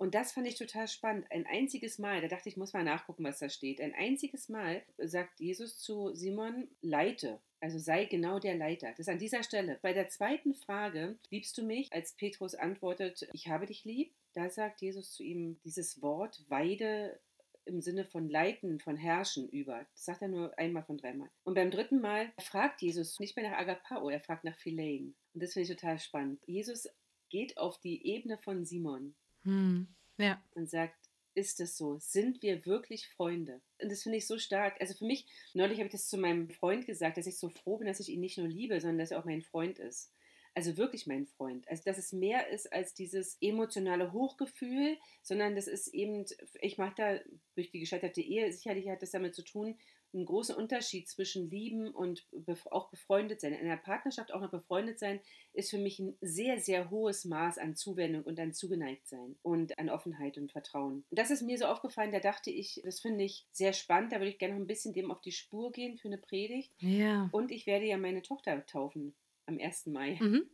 Und 0.00 0.14
das 0.14 0.32
fand 0.32 0.46
ich 0.46 0.54
total 0.54 0.88
spannend. 0.88 1.26
Ein 1.30 1.44
einziges 1.46 1.98
Mal, 1.98 2.22
da 2.22 2.28
dachte 2.28 2.48
ich, 2.48 2.56
muss 2.56 2.72
mal 2.72 2.82
nachgucken, 2.82 3.22
was 3.22 3.38
da 3.38 3.50
steht. 3.50 3.82
Ein 3.82 3.94
einziges 3.94 4.48
Mal 4.48 4.82
sagt 4.96 5.40
Jesus 5.40 5.78
zu 5.78 6.14
Simon, 6.14 6.68
leite. 6.80 7.38
Also 7.60 7.78
sei 7.78 8.06
genau 8.06 8.38
der 8.38 8.54
Leiter. 8.54 8.88
Das 8.88 9.00
ist 9.00 9.08
an 9.10 9.18
dieser 9.18 9.42
Stelle. 9.42 9.78
Bei 9.82 9.92
der 9.92 10.08
zweiten 10.08 10.54
Frage, 10.54 11.18
liebst 11.28 11.58
du 11.58 11.64
mich? 11.64 11.92
Als 11.92 12.14
Petrus 12.14 12.54
antwortet, 12.54 13.28
ich 13.34 13.48
habe 13.48 13.66
dich 13.66 13.84
lieb, 13.84 14.14
da 14.32 14.48
sagt 14.48 14.80
Jesus 14.80 15.12
zu 15.12 15.22
ihm 15.22 15.60
dieses 15.64 16.00
Wort 16.00 16.46
Weide 16.48 17.20
im 17.66 17.82
Sinne 17.82 18.06
von 18.06 18.26
leiten, 18.26 18.80
von 18.80 18.96
herrschen 18.96 19.50
über. 19.50 19.86
Das 19.92 20.06
sagt 20.06 20.22
er 20.22 20.28
nur 20.28 20.58
einmal 20.58 20.84
von 20.84 20.96
dreimal. 20.96 21.28
Und 21.44 21.56
beim 21.56 21.70
dritten 21.70 22.00
Mal 22.00 22.32
fragt 22.40 22.80
Jesus 22.80 23.20
nicht 23.20 23.36
mehr 23.36 23.50
nach 23.50 23.58
Agapao, 23.58 24.08
er 24.08 24.20
fragt 24.20 24.44
nach 24.44 24.56
Philein. 24.56 25.14
Und 25.34 25.42
das 25.42 25.52
finde 25.52 25.70
ich 25.70 25.78
total 25.78 25.98
spannend. 25.98 26.40
Jesus 26.46 26.88
geht 27.28 27.58
auf 27.58 27.78
die 27.80 28.06
Ebene 28.06 28.38
von 28.38 28.64
Simon 28.64 29.14
hm. 29.44 29.88
Ja. 30.18 30.42
Und 30.54 30.68
sagt, 30.68 30.96
ist 31.34 31.60
es 31.60 31.76
so? 31.76 31.98
Sind 31.98 32.42
wir 32.42 32.66
wirklich 32.66 33.08
Freunde? 33.08 33.60
Und 33.80 33.90
das 33.90 34.02
finde 34.02 34.18
ich 34.18 34.26
so 34.26 34.38
stark. 34.38 34.80
Also 34.80 34.94
für 34.94 35.04
mich, 35.04 35.26
neulich 35.54 35.78
habe 35.78 35.86
ich 35.86 35.92
das 35.92 36.08
zu 36.08 36.18
meinem 36.18 36.50
Freund 36.50 36.86
gesagt, 36.86 37.16
dass 37.16 37.26
ich 37.26 37.38
so 37.38 37.48
froh 37.48 37.78
bin, 37.78 37.86
dass 37.86 38.00
ich 38.00 38.08
ihn 38.08 38.20
nicht 38.20 38.38
nur 38.38 38.48
liebe, 38.48 38.80
sondern 38.80 38.98
dass 38.98 39.12
er 39.12 39.20
auch 39.20 39.24
mein 39.24 39.42
Freund 39.42 39.78
ist. 39.78 40.12
Also 40.54 40.76
wirklich 40.76 41.06
mein 41.06 41.26
Freund. 41.26 41.68
Also 41.68 41.84
dass 41.84 41.98
es 41.98 42.12
mehr 42.12 42.48
ist 42.48 42.72
als 42.72 42.92
dieses 42.94 43.38
emotionale 43.40 44.12
Hochgefühl, 44.12 44.98
sondern 45.22 45.54
das 45.54 45.68
ist 45.68 45.88
eben, 45.88 46.24
ich 46.60 46.76
mache 46.76 46.94
da 46.96 47.20
durch 47.54 47.70
die 47.70 47.78
gescheiterte 47.78 48.20
Ehe, 48.20 48.52
sicherlich 48.52 48.88
hat 48.88 49.02
das 49.02 49.12
damit 49.12 49.34
zu 49.34 49.44
tun, 49.44 49.78
ein 50.12 50.24
großer 50.24 50.56
Unterschied 50.56 51.08
zwischen 51.08 51.50
lieben 51.50 51.90
und 51.90 52.26
auch 52.70 52.90
befreundet 52.90 53.40
sein. 53.40 53.52
In 53.52 53.66
einer 53.66 53.76
Partnerschaft 53.76 54.32
auch 54.32 54.40
noch 54.40 54.50
befreundet 54.50 54.98
sein, 54.98 55.20
ist 55.52 55.70
für 55.70 55.78
mich 55.78 55.98
ein 55.98 56.16
sehr, 56.20 56.58
sehr 56.60 56.90
hohes 56.90 57.24
Maß 57.24 57.58
an 57.58 57.74
Zuwendung 57.74 58.22
und 58.22 58.38
an 58.40 58.52
zugeneigt 58.52 59.08
sein 59.08 59.36
und 59.42 59.78
an 59.78 59.88
Offenheit 59.88 60.38
und 60.38 60.52
Vertrauen. 60.52 61.04
Und 61.10 61.18
das 61.18 61.30
ist 61.30 61.42
mir 61.42 61.58
so 61.58 61.66
aufgefallen, 61.66 62.12
da 62.12 62.20
dachte 62.20 62.50
ich, 62.50 62.80
das 62.84 63.00
finde 63.00 63.24
ich 63.24 63.46
sehr 63.52 63.72
spannend, 63.72 64.12
da 64.12 64.16
würde 64.16 64.30
ich 64.30 64.38
gerne 64.38 64.54
noch 64.54 64.60
ein 64.60 64.66
bisschen 64.66 64.94
dem 64.94 65.10
auf 65.10 65.20
die 65.20 65.32
Spur 65.32 65.72
gehen 65.72 65.96
für 65.96 66.08
eine 66.08 66.18
Predigt. 66.18 66.70
Ja. 66.78 67.28
Und 67.32 67.50
ich 67.50 67.66
werde 67.66 67.86
ja 67.86 67.98
meine 67.98 68.22
Tochter 68.22 68.64
taufen 68.66 69.14
am 69.46 69.58
1. 69.58 69.86
Mai. 69.86 70.18
Mhm. 70.20 70.48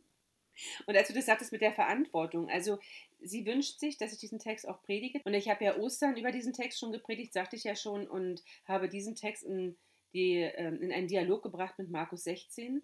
Und 0.85 0.95
als 0.95 1.07
du 1.07 1.13
das 1.13 1.25
sagtest 1.25 1.51
mit 1.51 1.61
der 1.61 1.73
Verantwortung, 1.73 2.49
also 2.49 2.79
sie 3.21 3.45
wünscht 3.45 3.79
sich, 3.79 3.97
dass 3.97 4.13
ich 4.13 4.19
diesen 4.19 4.39
Text 4.39 4.67
auch 4.67 4.81
predige. 4.83 5.21
Und 5.25 5.33
ich 5.33 5.49
habe 5.49 5.63
ja 5.63 5.77
Ostern 5.77 6.17
über 6.17 6.31
diesen 6.31 6.53
Text 6.53 6.79
schon 6.79 6.91
gepredigt, 6.91 7.33
sagte 7.33 7.55
ich 7.55 7.63
ja 7.63 7.75
schon, 7.75 8.07
und 8.07 8.43
habe 8.65 8.89
diesen 8.89 9.15
Text 9.15 9.43
in, 9.43 9.77
die, 10.13 10.35
ähm, 10.35 10.81
in 10.81 10.91
einen 10.91 11.07
Dialog 11.07 11.43
gebracht 11.43 11.77
mit 11.77 11.89
Markus 11.89 12.23
16 12.23 12.81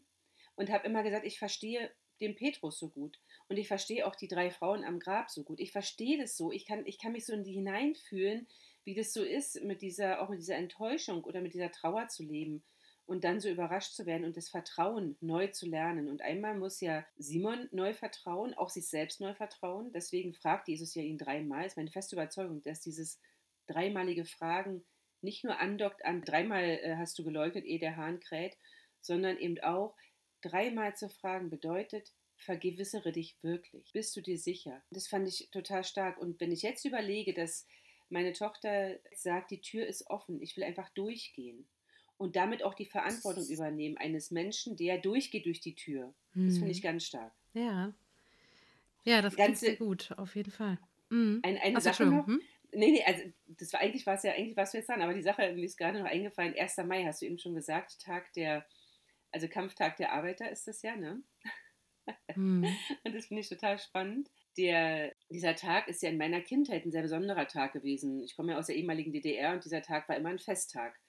und 0.55 0.69
habe 0.69 0.87
immer 0.87 1.03
gesagt, 1.03 1.25
ich 1.25 1.39
verstehe 1.39 1.91
den 2.21 2.35
Petrus 2.35 2.79
so 2.79 2.89
gut. 2.89 3.19
Und 3.49 3.57
ich 3.57 3.67
verstehe 3.67 4.07
auch 4.07 4.15
die 4.15 4.27
drei 4.27 4.49
Frauen 4.49 4.83
am 4.83 4.99
Grab 4.99 5.29
so 5.29 5.43
gut. 5.43 5.59
Ich 5.59 5.71
verstehe 5.71 6.17
das 6.17 6.37
so. 6.37 6.51
Ich 6.51 6.65
kann, 6.65 6.85
ich 6.85 6.99
kann 6.99 7.11
mich 7.11 7.25
so 7.25 7.33
in 7.33 7.43
die 7.43 7.53
hineinfühlen, 7.53 8.47
wie 8.85 8.93
das 8.93 9.13
so 9.13 9.23
ist, 9.23 9.61
mit 9.63 9.81
dieser, 9.81 10.21
auch 10.21 10.29
mit 10.29 10.39
dieser 10.39 10.55
Enttäuschung 10.55 11.23
oder 11.23 11.41
mit 11.41 11.53
dieser 11.53 11.71
Trauer 11.71 12.07
zu 12.07 12.23
leben 12.23 12.63
und 13.05 13.23
dann 13.23 13.39
so 13.39 13.49
überrascht 13.49 13.93
zu 13.93 14.05
werden 14.05 14.23
und 14.23 14.37
das 14.37 14.49
Vertrauen 14.49 15.17
neu 15.19 15.47
zu 15.47 15.67
lernen. 15.67 16.07
Und 16.07 16.21
einmal 16.21 16.57
muss 16.57 16.79
ja 16.79 17.05
Simon 17.17 17.67
neu 17.71 17.93
vertrauen, 17.93 18.53
auch 18.53 18.69
sich 18.69 18.87
selbst 18.87 19.19
neu 19.19 19.33
vertrauen. 19.33 19.91
Deswegen 19.93 20.33
fragt 20.33 20.67
Jesus 20.69 20.95
ja 20.95 21.01
ihn 21.01 21.17
dreimal. 21.17 21.63
Das 21.63 21.73
ist 21.73 21.77
meine 21.77 21.91
feste 21.91 22.15
Überzeugung, 22.15 22.61
dass 22.63 22.81
dieses 22.81 23.19
dreimalige 23.67 24.25
Fragen 24.25 24.85
nicht 25.21 25.43
nur 25.43 25.59
andockt 25.59 26.05
an 26.05 26.21
dreimal 26.21 26.63
äh, 26.63 26.95
hast 26.97 27.17
du 27.19 27.23
geleugnet, 27.23 27.65
ehe 27.65 27.79
der 27.79 27.97
Hahn 27.97 28.19
kräht, 28.19 28.57
sondern 29.01 29.37
eben 29.37 29.59
auch 29.59 29.95
dreimal 30.41 30.95
zu 30.95 31.09
fragen 31.09 31.49
bedeutet, 31.49 32.13
vergewissere 32.35 33.11
dich 33.11 33.35
wirklich. 33.41 33.91
Bist 33.93 34.15
du 34.15 34.21
dir 34.21 34.37
sicher? 34.37 34.81
Das 34.91 35.07
fand 35.07 35.27
ich 35.27 35.49
total 35.51 35.83
stark. 35.83 36.17
Und 36.17 36.39
wenn 36.39 36.51
ich 36.51 36.61
jetzt 36.61 36.83
überlege, 36.85 37.33
dass 37.33 37.67
meine 38.09 38.33
Tochter 38.33 38.99
sagt, 39.15 39.51
die 39.51 39.61
Tür 39.61 39.87
ist 39.87 40.07
offen, 40.07 40.41
ich 40.41 40.55
will 40.57 40.63
einfach 40.63 40.89
durchgehen 40.89 41.67
und 42.23 42.35
damit 42.35 42.63
auch 42.63 42.73
die 42.73 42.85
Verantwortung 42.85 43.45
übernehmen 43.47 43.97
eines 43.97 44.31
Menschen, 44.31 44.77
der 44.77 44.97
durchgeht 44.97 45.45
durch 45.45 45.59
die 45.59 45.75
Tür. 45.75 46.13
Das 46.33 46.57
finde 46.57 46.71
ich 46.71 46.77
hm. 46.77 46.83
ganz 46.83 47.05
stark. 47.05 47.33
Ja. 47.53 47.93
Ja, 49.03 49.21
das 49.21 49.35
klingt 49.35 49.57
sehr 49.57 49.75
gut, 49.75 50.13
auf 50.17 50.35
jeden 50.35 50.51
Fall. 50.51 50.79
Mhm. 51.09 51.41
Ein, 51.43 51.57
eine 51.57 51.77
Ach, 51.77 51.81
Sache 51.81 52.05
noch. 52.05 52.25
Hm? 52.25 52.41
Nee, 52.71 52.91
nee, 52.91 53.03
also 53.05 53.21
das 53.59 53.73
war 53.73 53.81
eigentlich 53.81 54.05
war 54.07 54.15
es 54.15 54.23
ja 54.23 54.31
eigentlich 54.31 54.57
was 54.57 54.73
wir 54.73 54.79
jetzt 54.79 54.87
sagen, 54.87 55.01
aber 55.01 55.13
die 55.13 55.21
Sache 55.21 55.53
mir 55.53 55.63
ist 55.63 55.77
gerade 55.77 55.99
noch 55.99 56.07
eingefallen. 56.07 56.55
1. 56.57 56.77
Mai 56.85 57.03
hast 57.03 57.21
du 57.21 57.25
eben 57.25 57.37
schon 57.37 57.53
gesagt, 57.53 57.99
Tag 58.01 58.31
der, 58.33 58.65
also 59.31 59.47
Kampftag 59.47 59.97
der 59.97 60.13
Arbeiter 60.13 60.49
ist 60.49 60.67
das 60.67 60.81
ja, 60.81 60.95
ne? 60.95 61.21
Mhm. 62.35 62.65
Und 63.03 63.15
das 63.15 63.27
finde 63.27 63.41
ich 63.41 63.49
total 63.49 63.77
spannend. 63.77 64.31
Der, 64.57 65.13
dieser 65.29 65.55
Tag 65.55 65.87
ist 65.87 66.01
ja 66.01 66.09
in 66.09 66.17
meiner 66.17 66.41
Kindheit 66.41 66.85
ein 66.85 66.91
sehr 66.91 67.01
besonderer 67.01 67.47
Tag 67.47 67.73
gewesen. 67.73 68.23
Ich 68.23 68.35
komme 68.35 68.53
ja 68.53 68.57
aus 68.57 68.67
der 68.67 68.75
ehemaligen 68.75 69.11
DDR 69.11 69.53
und 69.53 69.65
dieser 69.65 69.81
Tag 69.81 70.07
war 70.07 70.15
immer 70.15 70.29
ein 70.29 70.39
Festtag 70.39 70.99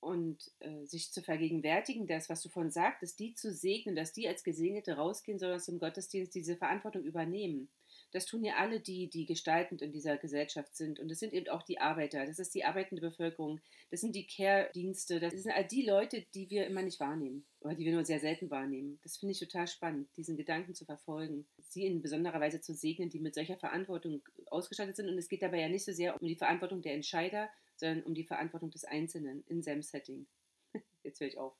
und 0.00 0.50
äh, 0.60 0.84
sich 0.84 1.12
zu 1.12 1.22
vergegenwärtigen, 1.22 2.06
das, 2.06 2.28
was 2.28 2.42
du 2.42 2.48
vorhin 2.48 2.70
sagtest, 2.70 3.18
die 3.18 3.34
zu 3.34 3.52
segnen, 3.52 3.96
dass 3.96 4.12
die 4.12 4.28
als 4.28 4.44
Gesegnete 4.44 4.94
rausgehen, 4.94 5.38
sondern 5.38 5.60
im 5.66 5.78
Gottesdienst 5.78 6.34
diese 6.34 6.56
Verantwortung 6.56 7.02
übernehmen. 7.02 7.68
Das 8.12 8.26
tun 8.26 8.44
ja 8.44 8.56
alle 8.56 8.80
die, 8.80 9.08
die 9.08 9.26
gestaltend 9.26 9.82
in 9.82 9.92
dieser 9.92 10.16
Gesellschaft 10.16 10.76
sind. 10.76 11.00
Und 11.00 11.10
das 11.10 11.18
sind 11.18 11.32
eben 11.32 11.48
auch 11.48 11.62
die 11.62 11.80
Arbeiter, 11.80 12.24
das 12.24 12.38
ist 12.38 12.54
die 12.54 12.64
arbeitende 12.64 13.02
Bevölkerung, 13.02 13.60
das 13.90 14.00
sind 14.00 14.14
die 14.14 14.26
Care-Dienste, 14.26 15.20
das 15.20 15.34
sind 15.34 15.52
all 15.52 15.66
die 15.66 15.84
Leute, 15.84 16.24
die 16.34 16.48
wir 16.50 16.66
immer 16.66 16.82
nicht 16.82 17.00
wahrnehmen 17.00 17.44
oder 17.60 17.74
die 17.74 17.84
wir 17.84 17.92
nur 17.92 18.04
sehr 18.04 18.20
selten 18.20 18.50
wahrnehmen. 18.50 18.98
Das 19.02 19.16
finde 19.16 19.32
ich 19.32 19.40
total 19.40 19.66
spannend, 19.66 20.08
diesen 20.16 20.36
Gedanken 20.36 20.74
zu 20.74 20.84
verfolgen, 20.84 21.46
sie 21.58 21.84
in 21.84 22.00
besonderer 22.00 22.40
Weise 22.40 22.60
zu 22.60 22.74
segnen, 22.74 23.10
die 23.10 23.20
mit 23.20 23.34
solcher 23.34 23.56
Verantwortung 23.56 24.22
ausgestattet 24.46 24.96
sind. 24.96 25.08
Und 25.08 25.18
es 25.18 25.28
geht 25.28 25.42
dabei 25.42 25.60
ja 25.60 25.68
nicht 25.68 25.84
so 25.84 25.92
sehr 25.92 26.20
um 26.20 26.26
die 26.26 26.36
Verantwortung 26.36 26.82
der 26.82 26.94
Entscheider, 26.94 27.50
sondern 27.76 28.02
um 28.04 28.14
die 28.14 28.24
Verantwortung 28.24 28.70
des 28.70 28.84
Einzelnen 28.84 29.44
in 29.46 29.62
seinem 29.62 29.82
Setting. 29.82 30.26
Jetzt 31.02 31.20
höre 31.20 31.28
ich 31.28 31.38
auf. 31.38 31.56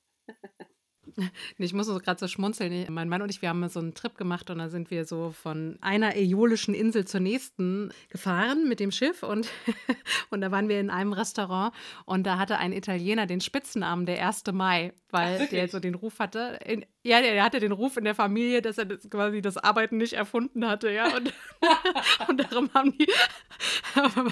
Ich 1.57 1.73
muss 1.73 1.87
so 1.87 1.97
gerade 1.99 2.19
so 2.19 2.27
schmunzeln. 2.27 2.85
Mein 2.93 3.09
Mann 3.09 3.21
und 3.21 3.29
ich, 3.29 3.41
wir 3.41 3.49
haben 3.49 3.67
so 3.69 3.79
einen 3.79 3.93
Trip 3.93 4.15
gemacht 4.17 4.49
und 4.49 4.59
da 4.59 4.69
sind 4.69 4.91
wir 4.91 5.05
so 5.05 5.31
von 5.31 5.77
einer 5.81 6.15
äolischen 6.15 6.73
Insel 6.73 7.05
zur 7.05 7.19
nächsten 7.19 7.91
gefahren 8.09 8.67
mit 8.67 8.79
dem 8.79 8.91
Schiff 8.91 9.23
und, 9.23 9.49
und 10.29 10.41
da 10.41 10.51
waren 10.51 10.69
wir 10.69 10.79
in 10.79 10.89
einem 10.89 11.13
Restaurant 11.13 11.73
und 12.05 12.25
da 12.25 12.37
hatte 12.37 12.57
ein 12.57 12.73
Italiener 12.73 13.25
den 13.25 13.41
Spitznamen 13.41 14.05
der 14.05 14.25
1. 14.25 14.43
Mai, 14.51 14.93
weil 15.09 15.39
Ach, 15.43 15.49
der 15.49 15.67
so 15.67 15.79
den 15.79 15.95
Ruf 15.95 16.19
hatte. 16.19 16.59
In, 16.65 16.85
ja, 17.07 17.21
der, 17.21 17.33
der, 17.33 17.43
hatte 17.43 17.59
den 17.59 17.71
Ruf 17.71 17.97
in 17.97 18.03
der 18.03 18.15
Familie, 18.15 18.61
dass 18.61 18.77
er 18.77 18.85
das, 18.85 19.09
quasi 19.09 19.41
das 19.41 19.57
Arbeiten 19.57 19.97
nicht 19.97 20.13
erfunden 20.13 20.67
hatte, 20.67 20.91
ja. 20.91 21.15
Und, 21.15 21.33
und 22.27 22.37
darum 22.37 22.69
haben 22.73 22.97
die, 22.97 23.07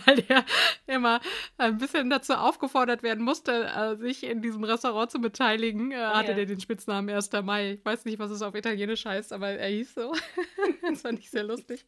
weil 0.06 0.18
der 0.18 0.46
immer 0.88 1.22
ein 1.58 1.78
bisschen 1.78 2.10
dazu 2.10 2.34
aufgefordert 2.34 3.02
werden 3.02 3.24
musste, 3.24 3.66
äh, 3.66 3.96
sich 3.96 4.24
in 4.24 4.42
diesem 4.42 4.64
Restaurant 4.64 5.10
zu 5.10 5.20
beteiligen, 5.20 5.92
äh, 5.92 5.96
hatte 5.96 6.32
ja. 6.32 6.36
der 6.36 6.46
den 6.46 6.60
Spitznamen 6.60 7.10
1. 7.10 7.32
Mai. 7.44 7.74
Ich 7.74 7.86
weiß 7.86 8.06
nicht, 8.06 8.20
was 8.20 8.32
es 8.32 8.42
auf 8.42 8.56
Italienisch 8.56 9.06
heißt, 9.06 9.32
aber 9.32 9.50
er 9.50 9.70
hieß 9.70 9.96
so. 9.96 10.14
das 10.90 11.02
fand 11.02 11.20
ich 11.20 11.30
sehr 11.30 11.44
lustig. 11.44 11.86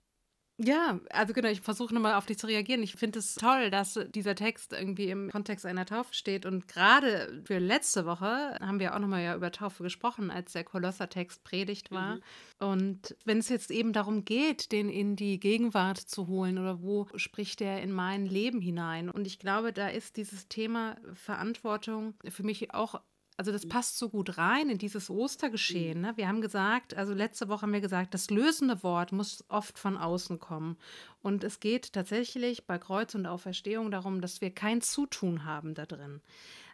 Ja, 0.60 1.00
also 1.12 1.34
genau, 1.34 1.50
ich 1.50 1.62
versuche 1.62 1.94
nochmal 1.94 2.16
auf 2.16 2.26
dich 2.26 2.40
zu 2.40 2.48
reagieren. 2.48 2.82
Ich 2.82 2.96
finde 2.96 3.20
es 3.20 3.36
toll, 3.36 3.70
dass 3.70 4.00
dieser 4.16 4.34
Text 4.34 4.74
irgendwie 4.74 5.10
im 5.12 5.30
Kontext 5.30 5.68
einer 5.68 5.86
Taufe 5.86 6.16
steht. 6.16 6.48
Und 6.48 6.68
gerade 6.68 7.44
für 7.46 7.60
letzte 7.60 8.08
Woche 8.08 8.58
haben 8.60 8.80
wir 8.80 8.96
auch 8.96 9.00
nochmal 9.00 9.24
ja 9.24 9.36
über 9.36 9.52
Taufe 9.52 9.84
gesprochen, 9.84 10.32
als 10.32 10.54
der 10.54 10.64
Kolossertext 10.64 11.44
predigt 11.44 11.92
war. 11.92 12.16
Mhm. 12.16 12.22
Und 12.60 13.16
wenn 13.24 13.38
es 13.38 13.50
jetzt 13.50 13.70
eben 13.70 13.94
darum 13.94 14.26
geht, 14.26 14.72
den 14.72 14.90
in 14.90 15.16
die 15.16 15.40
Gegenwart 15.40 16.00
zu 16.00 16.26
holen 16.26 16.58
oder 16.58 16.82
wo 16.82 17.08
spricht 17.16 17.60
der 17.60 17.84
in 17.84 17.92
mein 17.92 18.26
Leben 18.26 18.60
hinein? 18.60 19.12
Und 19.12 19.28
ich 19.28 19.38
glaube, 19.38 19.74
da 19.74 19.90
ist 19.90 20.18
dieses 20.18 20.48
Thema 20.48 20.98
Verantwortung 21.14 22.16
für 22.28 22.44
mich 22.44 22.74
auch 22.74 23.00
also 23.38 23.52
das 23.52 23.68
passt 23.68 24.00
so 24.00 24.10
gut 24.10 24.40
rein 24.40 24.70
in 24.70 24.80
dieses 24.80 25.12
Ostergeschehen. 25.12 26.02
Ne? 26.02 26.14
Wir 26.16 26.28
haben 26.28 26.42
gesagt, 26.42 26.98
also 26.98 27.14
letzte 27.14 27.48
Woche 27.48 27.62
haben 27.62 27.74
wir 27.74 27.82
gesagt, 27.82 28.16
das 28.16 28.32
lösende 28.32 28.82
Wort 28.82 29.12
muss 29.12 29.46
oft 29.48 29.78
von 29.78 29.96
außen 29.96 30.40
kommen. 30.40 30.76
Und 31.22 31.44
es 31.44 31.60
geht 31.60 31.94
tatsächlich 31.94 32.66
bei 32.66 32.80
Kreuz 32.80 33.14
und 33.14 33.28
Auferstehung 33.28 33.92
darum, 33.92 34.22
dass 34.22 34.42
wir 34.42 34.50
kein 34.50 34.82
Zutun 34.82 35.46
haben 35.46 35.76
da 35.76 35.86
drin. 35.86 36.22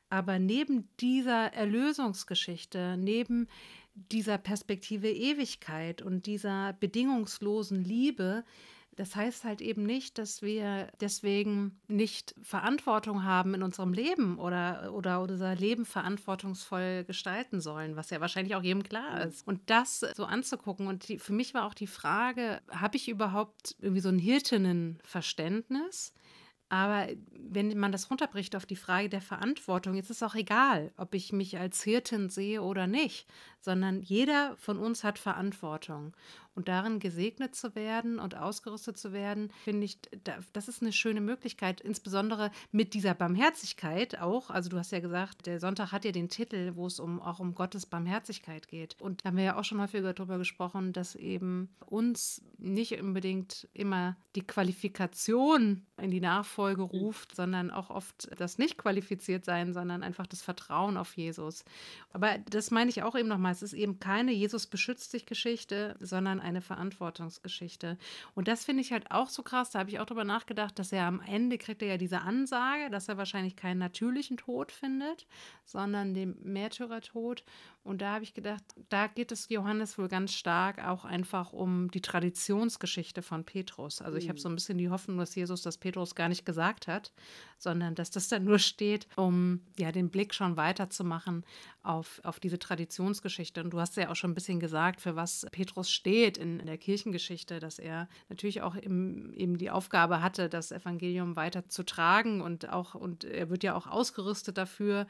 Aber 0.09 0.39
neben 0.39 0.87
dieser 1.01 1.53
Erlösungsgeschichte, 1.53 2.95
neben 2.97 3.49
dieser 3.95 4.37
Perspektive 4.37 5.11
Ewigkeit 5.11 6.01
und 6.01 6.27
dieser 6.27 6.73
bedingungslosen 6.79 7.83
Liebe, 7.83 8.45
das 8.95 9.15
heißt 9.15 9.43
halt 9.43 9.61
eben 9.61 9.85
nicht, 9.85 10.17
dass 10.17 10.41
wir 10.41 10.87
deswegen 11.01 11.79
nicht 11.87 12.35
Verantwortung 12.41 13.23
haben 13.23 13.53
in 13.53 13.63
unserem 13.63 13.93
Leben 13.93 14.37
oder, 14.39 14.93
oder 14.93 15.21
unser 15.21 15.55
Leben 15.55 15.85
verantwortungsvoll 15.85 17.03
gestalten 17.05 17.61
sollen, 17.61 17.95
was 17.95 18.09
ja 18.09 18.21
wahrscheinlich 18.21 18.55
auch 18.55 18.63
jedem 18.63 18.83
klar 18.83 19.25
ist. 19.25 19.47
Und 19.47 19.61
das 19.69 19.99
so 19.99 20.25
anzugucken. 20.25 20.87
Und 20.87 21.07
die, 21.07 21.19
für 21.19 21.33
mich 21.33 21.53
war 21.53 21.65
auch 21.65 21.73
die 21.73 21.87
Frage, 21.87 22.61
habe 22.69 22.97
ich 22.97 23.09
überhaupt 23.09 23.75
irgendwie 23.79 24.01
so 24.01 24.09
ein 24.09 24.19
Hirtinnenverständnis? 24.19 26.13
Aber 26.73 27.07
wenn 27.29 27.77
man 27.77 27.91
das 27.91 28.09
runterbricht 28.09 28.55
auf 28.55 28.65
die 28.65 28.75
Frage 28.75 29.07
der 29.07 29.21
Verantwortung, 29.21 29.93
jetzt 29.93 30.09
ist 30.09 30.23
es 30.23 30.23
auch 30.23 30.33
egal, 30.33 30.91
ob 30.97 31.13
ich 31.13 31.31
mich 31.31 31.59
als 31.59 31.83
Hirtin 31.83 32.29
sehe 32.29 32.63
oder 32.63 32.87
nicht, 32.87 33.27
sondern 33.59 34.01
jeder 34.01 34.57
von 34.57 34.79
uns 34.79 35.03
hat 35.03 35.19
Verantwortung. 35.19 36.15
Und 36.55 36.67
darin 36.67 36.99
gesegnet 36.99 37.55
zu 37.55 37.75
werden 37.75 38.19
und 38.19 38.35
ausgerüstet 38.35 38.97
zu 38.97 39.11
werden, 39.11 39.51
finde 39.63 39.85
ich, 39.85 39.97
das 40.53 40.67
ist 40.67 40.81
eine 40.81 40.93
schöne 40.93 41.21
Möglichkeit, 41.21 41.81
insbesondere 41.81 42.51
mit 42.71 42.93
dieser 42.93 43.13
Barmherzigkeit 43.13 44.19
auch. 44.19 44.49
Also 44.49 44.69
du 44.69 44.77
hast 44.77 44.91
ja 44.91 44.99
gesagt, 44.99 45.45
der 45.47 45.59
Sonntag 45.59 45.91
hat 45.91 46.05
ja 46.05 46.11
den 46.11 46.29
Titel, 46.29 46.75
wo 46.75 46.85
es 46.85 46.99
um, 46.99 47.19
auch 47.21 47.39
um 47.39 47.55
Gottes 47.55 47.85
Barmherzigkeit 47.85 48.67
geht. 48.67 48.95
Und 49.01 49.23
da 49.23 49.29
haben 49.29 49.37
wir 49.37 49.43
ja 49.43 49.57
auch 49.57 49.63
schon 49.63 49.81
häufiger 49.81 50.13
darüber 50.13 50.37
gesprochen, 50.37 50.93
dass 50.93 51.15
eben 51.15 51.69
uns 51.85 52.43
nicht 52.57 52.99
unbedingt 53.01 53.67
immer 53.73 54.15
die 54.35 54.45
Qualifikation 54.45 55.85
in 55.97 56.11
die 56.11 56.21
Nachfolge 56.21 56.81
ruft, 56.81 57.31
mhm. 57.31 57.35
sondern 57.35 57.71
auch 57.71 57.89
oft 57.89 58.29
das 58.39 58.57
nicht 58.57 58.77
qualifiziert 58.77 59.45
sein, 59.45 59.73
sondern 59.73 60.03
einfach 60.03 60.27
das 60.27 60.41
Vertrauen 60.41 60.97
auf 60.97 61.15
Jesus. 61.15 61.65
Aber 62.11 62.37
das 62.49 62.71
meine 62.71 62.89
ich 62.89 63.03
auch 63.03 63.15
eben 63.15 63.27
nochmal, 63.27 63.51
es 63.51 63.61
ist 63.61 63.73
eben 63.73 63.99
keine 63.99 64.31
Jesus 64.31 64.67
beschützt 64.67 65.13
dich 65.13 65.25
Geschichte, 65.25 65.95
sondern 65.99 66.39
eine 66.43 66.61
Verantwortungsgeschichte. 66.61 67.97
Und 68.35 68.47
das 68.47 68.65
finde 68.65 68.81
ich 68.81 68.91
halt 68.91 69.09
auch 69.11 69.29
so 69.29 69.41
krass. 69.43 69.71
Da 69.71 69.79
habe 69.79 69.89
ich 69.89 69.99
auch 69.99 70.05
drüber 70.05 70.23
nachgedacht, 70.23 70.77
dass 70.77 70.91
er 70.91 71.05
am 71.05 71.21
Ende 71.21 71.57
kriegt 71.57 71.81
er 71.81 71.87
ja 71.87 71.97
diese 71.97 72.21
Ansage, 72.21 72.89
dass 72.89 73.09
er 73.09 73.17
wahrscheinlich 73.17 73.55
keinen 73.55 73.79
natürlichen 73.79 74.37
Tod 74.37 74.71
findet, 74.71 75.25
sondern 75.65 76.13
den 76.13 76.37
Märtyrertod. 76.43 77.43
Und 77.83 78.01
da 78.01 78.13
habe 78.13 78.23
ich 78.23 78.33
gedacht, 78.33 78.63
da 78.87 79.07
geht 79.07 79.33
es 79.33 79.49
Johannes 79.49 79.97
wohl 79.97 80.07
ganz 80.07 80.33
stark 80.33 80.81
auch 80.85 81.03
einfach 81.03 81.51
um 81.51 81.91
die 81.91 81.99
Traditionsgeschichte 81.99 83.21
von 83.21 83.43
Petrus. 83.43 84.01
Also 84.01 84.17
ich 84.17 84.29
habe 84.29 84.39
so 84.39 84.47
ein 84.47 84.55
bisschen 84.55 84.77
die 84.77 84.89
Hoffnung, 84.89 85.17
dass 85.17 85.35
Jesus 85.35 85.63
das 85.63 85.77
Petrus 85.77 86.15
gar 86.15 86.29
nicht 86.29 86.45
gesagt 86.45 86.87
hat, 86.87 87.11
sondern 87.57 87.93
dass 87.93 88.09
das 88.09 88.29
dann 88.29 88.45
nur 88.45 88.59
steht, 88.59 89.07
um 89.17 89.59
ja 89.77 89.91
den 89.91 90.09
Blick 90.09 90.33
schon 90.33 90.55
weiterzumachen 90.55 91.43
auf, 91.81 92.21
auf 92.23 92.39
diese 92.39 92.57
Traditionsgeschichte. 92.57 93.61
Und 93.61 93.71
du 93.71 93.81
hast 93.81 93.97
ja 93.97 94.09
auch 94.09 94.15
schon 94.15 94.31
ein 94.31 94.35
bisschen 94.35 94.61
gesagt, 94.61 95.01
für 95.01 95.17
was 95.17 95.45
Petrus 95.51 95.91
steht 95.91 96.37
in, 96.37 96.61
in 96.61 96.67
der 96.67 96.77
Kirchengeschichte, 96.77 97.59
dass 97.59 97.79
er 97.79 98.07
natürlich 98.29 98.61
auch 98.61 98.75
im, 98.75 99.33
eben 99.33 99.57
die 99.57 99.71
Aufgabe 99.71 100.21
hatte, 100.21 100.47
das 100.47 100.71
Evangelium 100.71 101.35
weiterzutragen 101.35 102.39
und 102.39 102.69
auch, 102.69 102.95
und 102.95 103.25
er 103.25 103.49
wird 103.49 103.63
ja 103.63 103.75
auch 103.75 103.87
ausgerüstet 103.87 104.57
dafür, 104.57 105.05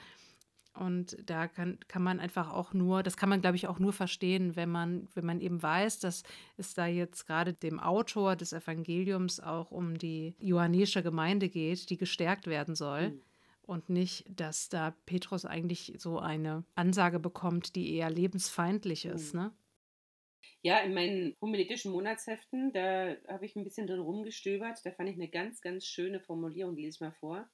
und 0.74 1.18
da 1.30 1.48
kann, 1.48 1.80
kann 1.88 2.02
man 2.02 2.20
einfach 2.20 2.52
auch 2.52 2.74
nur, 2.74 3.04
das 3.04 3.16
kann 3.16 3.30
man, 3.30 3.42
glaube 3.42 3.58
ich, 3.58 3.68
auch 3.68 3.80
nur 3.80 3.94
verstehen, 3.94 4.56
wenn 4.56 4.70
man, 4.70 5.08
wenn 5.14 5.26
man 5.26 5.40
eben 5.40 5.62
weiß, 5.62 6.00
dass 6.00 6.24
es 6.58 6.74
da 6.74 6.88
jetzt 6.88 7.28
gerade 7.28 7.54
dem 7.54 7.80
Autor 7.80 8.36
des 8.36 8.54
Evangeliums 8.54 9.40
auch 9.40 9.70
um 9.72 9.98
die 9.98 10.36
johannäische 10.40 11.04
Gemeinde 11.04 11.50
geht, 11.50 11.90
die 11.90 11.98
gestärkt 11.98 12.48
werden 12.48 12.76
soll. 12.76 13.10
Mhm. 13.10 13.22
Und 13.66 13.90
nicht, 13.90 14.26
dass 14.28 14.68
da 14.68 14.94
Petrus 15.06 15.46
eigentlich 15.46 15.94
so 15.98 16.20
eine 16.20 16.66
Ansage 16.76 17.20
bekommt, 17.20 17.76
die 17.76 17.96
eher 17.96 18.10
lebensfeindlich 18.10 19.06
ist, 19.06 19.34
mhm. 19.34 19.42
ne? 19.42 19.52
Ja, 20.66 20.80
in 20.80 20.94
meinen 20.94 21.36
homiletischen 21.42 21.92
Monatsheften, 21.92 22.72
da 22.72 23.16
habe 23.28 23.46
ich 23.46 23.56
ein 23.56 23.66
bisschen 23.66 23.86
drin 23.86 24.00
rumgestöbert. 24.00 24.80
Da 24.86 24.92
fand 24.92 25.10
ich 25.10 25.16
eine 25.16 25.28
ganz, 25.28 25.62
ganz 25.62 25.86
schöne 25.86 26.22
Formulierung, 26.22 26.76
die 26.76 26.84
lese 26.84 26.96
ich 26.96 27.02
mal 27.02 27.16
vor. 27.20 27.50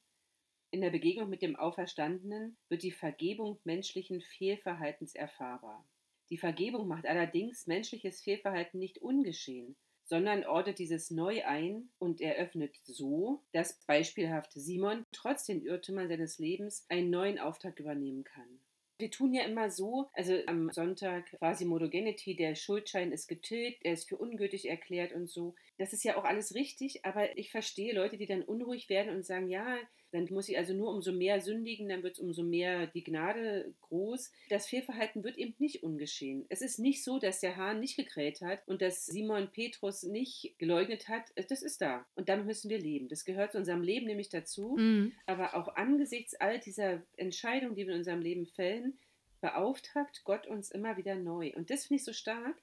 In 0.72 0.82
der 0.82 0.92
Begegnung 0.92 1.30
mit 1.30 1.42
dem 1.42 1.56
Auferstandenen 1.56 2.56
wird 2.70 2.84
die 2.84 2.92
Vergebung 2.92 3.60
menschlichen 3.64 4.22
Fehlverhaltens 4.22 5.16
erfahrbar. 5.16 5.84
Die 6.30 6.38
Vergebung 6.38 6.88
macht 6.88 7.08
allerdings 7.08 7.66
menschliches 7.66 8.22
Fehlverhalten 8.22 8.80
nicht 8.80 9.00
ungeschehen, 9.00 9.76
sondern 10.06 10.46
ordnet 10.46 10.78
dieses 10.78 11.10
neu 11.10 11.44
ein 11.46 11.90
und 11.98 12.22
eröffnet 12.22 12.76
so, 12.84 13.44
dass 13.52 13.80
beispielhaft 13.88 14.52
Simon 14.54 15.06
trotz 15.12 15.46
den 15.46 15.64
Irrtümern 15.64 16.08
seines 16.08 16.38
Lebens 16.38 16.86
einen 16.88 17.10
neuen 17.10 17.40
Auftrag 17.40 17.80
übernehmen 17.80 18.24
kann. 18.24 18.60
Wir 19.00 19.10
tun 19.10 19.34
ja 19.34 19.44
immer 19.44 19.72
so, 19.72 20.10
also 20.14 20.36
am 20.46 20.70
Sonntag 20.72 21.32
quasi 21.38 21.66
Modogenity, 21.66 22.36
der 22.36 22.56
Schuldschein 22.56 23.12
ist 23.12 23.28
getilgt, 23.28 23.86
er 23.86 23.94
ist 23.94 24.10
für 24.10 24.18
ungültig 24.18 24.68
erklärt 24.68 25.14
und 25.14 25.28
so. 25.30 25.56
Das 25.80 25.94
ist 25.94 26.04
ja 26.04 26.18
auch 26.18 26.26
alles 26.26 26.54
richtig, 26.54 27.06
aber 27.06 27.38
ich 27.38 27.52
verstehe 27.52 27.96
Leute, 27.96 28.18
die 28.18 28.26
dann 28.26 28.44
unruhig 28.44 28.90
werden 28.90 29.16
und 29.16 29.26
sagen, 29.26 29.50
ja, 29.50 29.78
dann 30.12 30.28
muss 30.30 30.50
ich 30.50 30.58
also 30.58 30.74
nur 30.74 30.94
umso 30.94 31.14
mehr 31.14 31.40
sündigen, 31.40 31.88
dann 31.88 32.04
wird 32.04 32.16
es 32.16 32.20
umso 32.20 32.44
mehr 32.44 32.88
die 32.88 33.04
Gnade 33.04 33.74
groß. 33.82 34.32
Das 34.50 34.68
Fehlverhalten 34.68 35.24
wird 35.24 35.38
eben 35.38 35.56
nicht 35.58 35.84
ungeschehen. 35.84 36.46
Es 36.50 36.62
ist 36.62 36.80
nicht 36.80 37.04
so, 37.04 37.18
dass 37.18 37.40
der 37.40 37.56
Hahn 37.56 37.80
nicht 37.80 37.96
gekräht 37.96 38.42
hat 38.42 38.68
und 38.68 38.82
dass 38.82 39.06
Simon 39.06 39.52
Petrus 39.52 40.04
nicht 40.04 40.56
geleugnet 40.58 41.08
hat. 41.08 41.32
Das 41.50 41.62
ist 41.62 41.82
da. 41.82 42.06
Und 42.16 42.28
damit 42.28 42.46
müssen 42.46 42.70
wir 42.70 42.80
leben. 42.80 43.08
Das 43.08 43.24
gehört 43.24 43.54
zu 43.54 43.60
unserem 43.60 43.82
Leben 43.82 44.08
nämlich 44.08 44.30
dazu. 44.30 44.76
Mhm. 44.78 45.14
Aber 45.28 45.56
auch 45.56 45.76
angesichts 45.76 46.36
all 46.36 46.60
dieser 46.60 47.02
Entscheidungen, 47.16 47.76
die 47.76 47.86
wir 47.86 47.94
in 47.94 48.00
unserem 48.00 48.22
Leben 48.22 48.48
fällen, 48.48 49.00
beauftragt 49.42 50.24
Gott 50.26 50.48
uns 50.48 50.72
immer 50.72 50.98
wieder 50.98 51.16
neu. 51.16 51.54
Und 51.56 51.70
das 51.70 51.86
finde 51.86 52.00
ich 52.00 52.06
so 52.06 52.14
stark, 52.14 52.56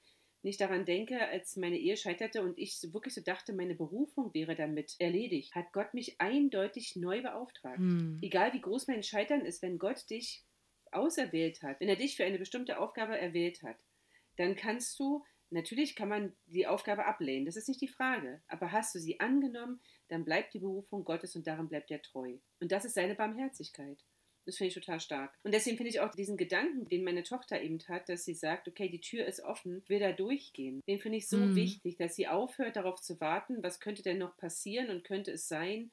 ich 0.42 0.56
daran 0.56 0.84
denke, 0.84 1.26
als 1.28 1.56
meine 1.56 1.78
Ehe 1.78 1.96
scheiterte 1.96 2.42
und 2.42 2.58
ich 2.58 2.80
wirklich 2.92 3.14
so 3.14 3.20
dachte, 3.20 3.52
meine 3.52 3.74
Berufung 3.74 4.32
wäre 4.34 4.54
damit 4.54 4.94
erledigt, 4.98 5.54
hat 5.54 5.72
Gott 5.72 5.94
mich 5.94 6.20
eindeutig 6.20 6.96
neu 6.96 7.22
beauftragt. 7.22 7.78
Hm. 7.78 8.18
Egal 8.22 8.52
wie 8.52 8.60
groß 8.60 8.86
mein 8.86 9.02
Scheitern 9.02 9.44
ist, 9.44 9.62
wenn 9.62 9.78
Gott 9.78 10.08
dich 10.10 10.44
auserwählt 10.92 11.62
hat, 11.62 11.80
wenn 11.80 11.88
er 11.88 11.96
dich 11.96 12.16
für 12.16 12.24
eine 12.24 12.38
bestimmte 12.38 12.78
Aufgabe 12.78 13.18
erwählt 13.18 13.62
hat, 13.62 13.76
dann 14.36 14.54
kannst 14.54 14.98
du, 14.98 15.24
natürlich 15.50 15.96
kann 15.96 16.08
man 16.08 16.36
die 16.46 16.66
Aufgabe 16.66 17.06
ablehnen, 17.06 17.46
das 17.46 17.56
ist 17.56 17.68
nicht 17.68 17.80
die 17.80 17.88
Frage, 17.88 18.42
aber 18.48 18.72
hast 18.72 18.94
du 18.94 18.98
sie 18.98 19.20
angenommen, 19.20 19.80
dann 20.08 20.24
bleibt 20.24 20.54
die 20.54 20.60
Berufung 20.60 21.04
Gottes 21.04 21.34
und 21.34 21.46
daran 21.46 21.68
bleibt 21.68 21.90
er 21.90 22.02
treu. 22.02 22.38
Und 22.60 22.72
das 22.72 22.84
ist 22.84 22.94
seine 22.94 23.14
Barmherzigkeit. 23.14 24.04
Das 24.46 24.56
finde 24.56 24.68
ich 24.68 24.74
total 24.74 25.00
stark. 25.00 25.36
Und 25.42 25.52
deswegen 25.52 25.76
finde 25.76 25.90
ich 25.90 26.00
auch 26.00 26.14
diesen 26.14 26.36
Gedanken, 26.36 26.88
den 26.88 27.02
meine 27.02 27.24
Tochter 27.24 27.60
eben 27.60 27.80
hat, 27.88 28.08
dass 28.08 28.24
sie 28.24 28.34
sagt, 28.34 28.68
okay, 28.68 28.88
die 28.88 29.00
Tür 29.00 29.26
ist 29.26 29.40
offen, 29.40 29.82
will 29.88 29.98
da 29.98 30.12
durchgehen. 30.12 30.82
Den 30.86 31.00
finde 31.00 31.18
ich 31.18 31.28
so 31.28 31.36
mhm. 31.36 31.56
wichtig, 31.56 31.96
dass 31.96 32.14
sie 32.14 32.28
aufhört, 32.28 32.76
darauf 32.76 33.00
zu 33.00 33.20
warten, 33.20 33.62
was 33.62 33.80
könnte 33.80 34.02
denn 34.02 34.18
noch 34.18 34.36
passieren 34.36 34.88
und 34.90 35.02
könnte 35.02 35.32
es 35.32 35.48
sein, 35.48 35.90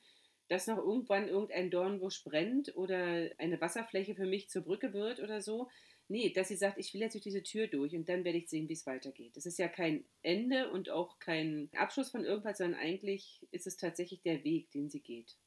dass 0.50 0.68
noch 0.68 0.78
irgendwann 0.78 1.28
irgendein 1.28 1.72
Dornbusch 1.72 2.24
brennt 2.24 2.76
oder 2.78 3.30
eine 3.40 3.60
Wasserfläche 3.60 4.14
für 4.14 4.28
mich 4.28 4.50
zur 4.50 4.62
Brücke 4.62 4.94
wird 4.94 5.20
oder 5.20 5.42
so. 5.42 5.70
Nee, 6.10 6.32
dass 6.32 6.50
sie 6.50 6.56
sagt, 6.56 6.78
ich 6.78 6.94
will 6.94 7.02
jetzt 7.02 7.14
durch 7.14 7.24
diese 7.24 7.42
Tür 7.42 7.68
durch 7.68 7.96
und 7.96 8.08
dann 8.08 8.24
werde 8.24 8.38
ich 8.38 8.50
sehen, 8.50 8.70
wie 8.70 8.74
es 8.74 8.86
weitergeht. 8.86 9.36
Das 9.36 9.48
ist 9.48 9.58
ja 9.58 9.68
kein 9.68 10.04
Ende 10.22 10.70
und 10.70 10.90
auch 10.90 11.18
kein 11.18 11.70
Abschluss 11.76 12.12
von 12.12 12.26
irgendwas, 12.26 12.60
sondern 12.60 12.80
eigentlich 12.80 13.40
ist 13.52 13.66
es 13.66 13.78
tatsächlich 13.78 14.22
der 14.22 14.44
Weg, 14.44 14.70
den 14.72 14.90
sie 14.90 15.00
geht. 15.00 15.38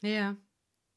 Ja, 0.00 0.36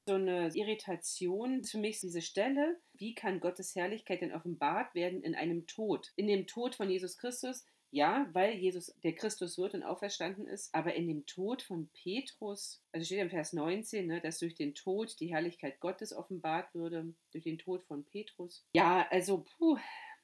so 0.07 0.15
eine 0.15 0.49
Irritation 0.55 1.63
für 1.63 1.77
mich 1.77 1.99
diese 1.99 2.21
Stelle, 2.21 2.79
wie 2.93 3.13
kann 3.13 3.39
Gottes 3.39 3.75
Herrlichkeit 3.75 4.21
denn 4.21 4.33
offenbart 4.33 4.95
werden 4.95 5.21
in 5.21 5.35
einem 5.35 5.67
Tod? 5.67 6.11
In 6.15 6.27
dem 6.27 6.47
Tod 6.47 6.75
von 6.75 6.89
Jesus 6.89 7.17
Christus, 7.17 7.65
ja, 7.91 8.29
weil 8.33 8.55
Jesus 8.55 8.93
der 9.03 9.13
Christus 9.13 9.57
wird 9.57 9.73
und 9.73 9.83
auferstanden 9.83 10.47
ist, 10.47 10.73
aber 10.73 10.95
in 10.95 11.07
dem 11.07 11.25
Tod 11.25 11.61
von 11.61 11.89
Petrus, 11.93 12.81
also 12.91 13.05
steht 13.05 13.19
im 13.19 13.29
Vers 13.29 13.53
19, 13.53 14.07
ne, 14.07 14.21
dass 14.21 14.39
durch 14.39 14.55
den 14.55 14.73
Tod 14.75 15.19
die 15.19 15.27
Herrlichkeit 15.27 15.79
Gottes 15.79 16.13
offenbart 16.13 16.73
würde, 16.73 17.13
durch 17.31 17.43
den 17.43 17.57
Tod 17.57 17.83
von 17.85 18.03
Petrus. 18.05 18.65
Ja, 18.73 19.07
also, 19.09 19.45
puh, 19.57 19.77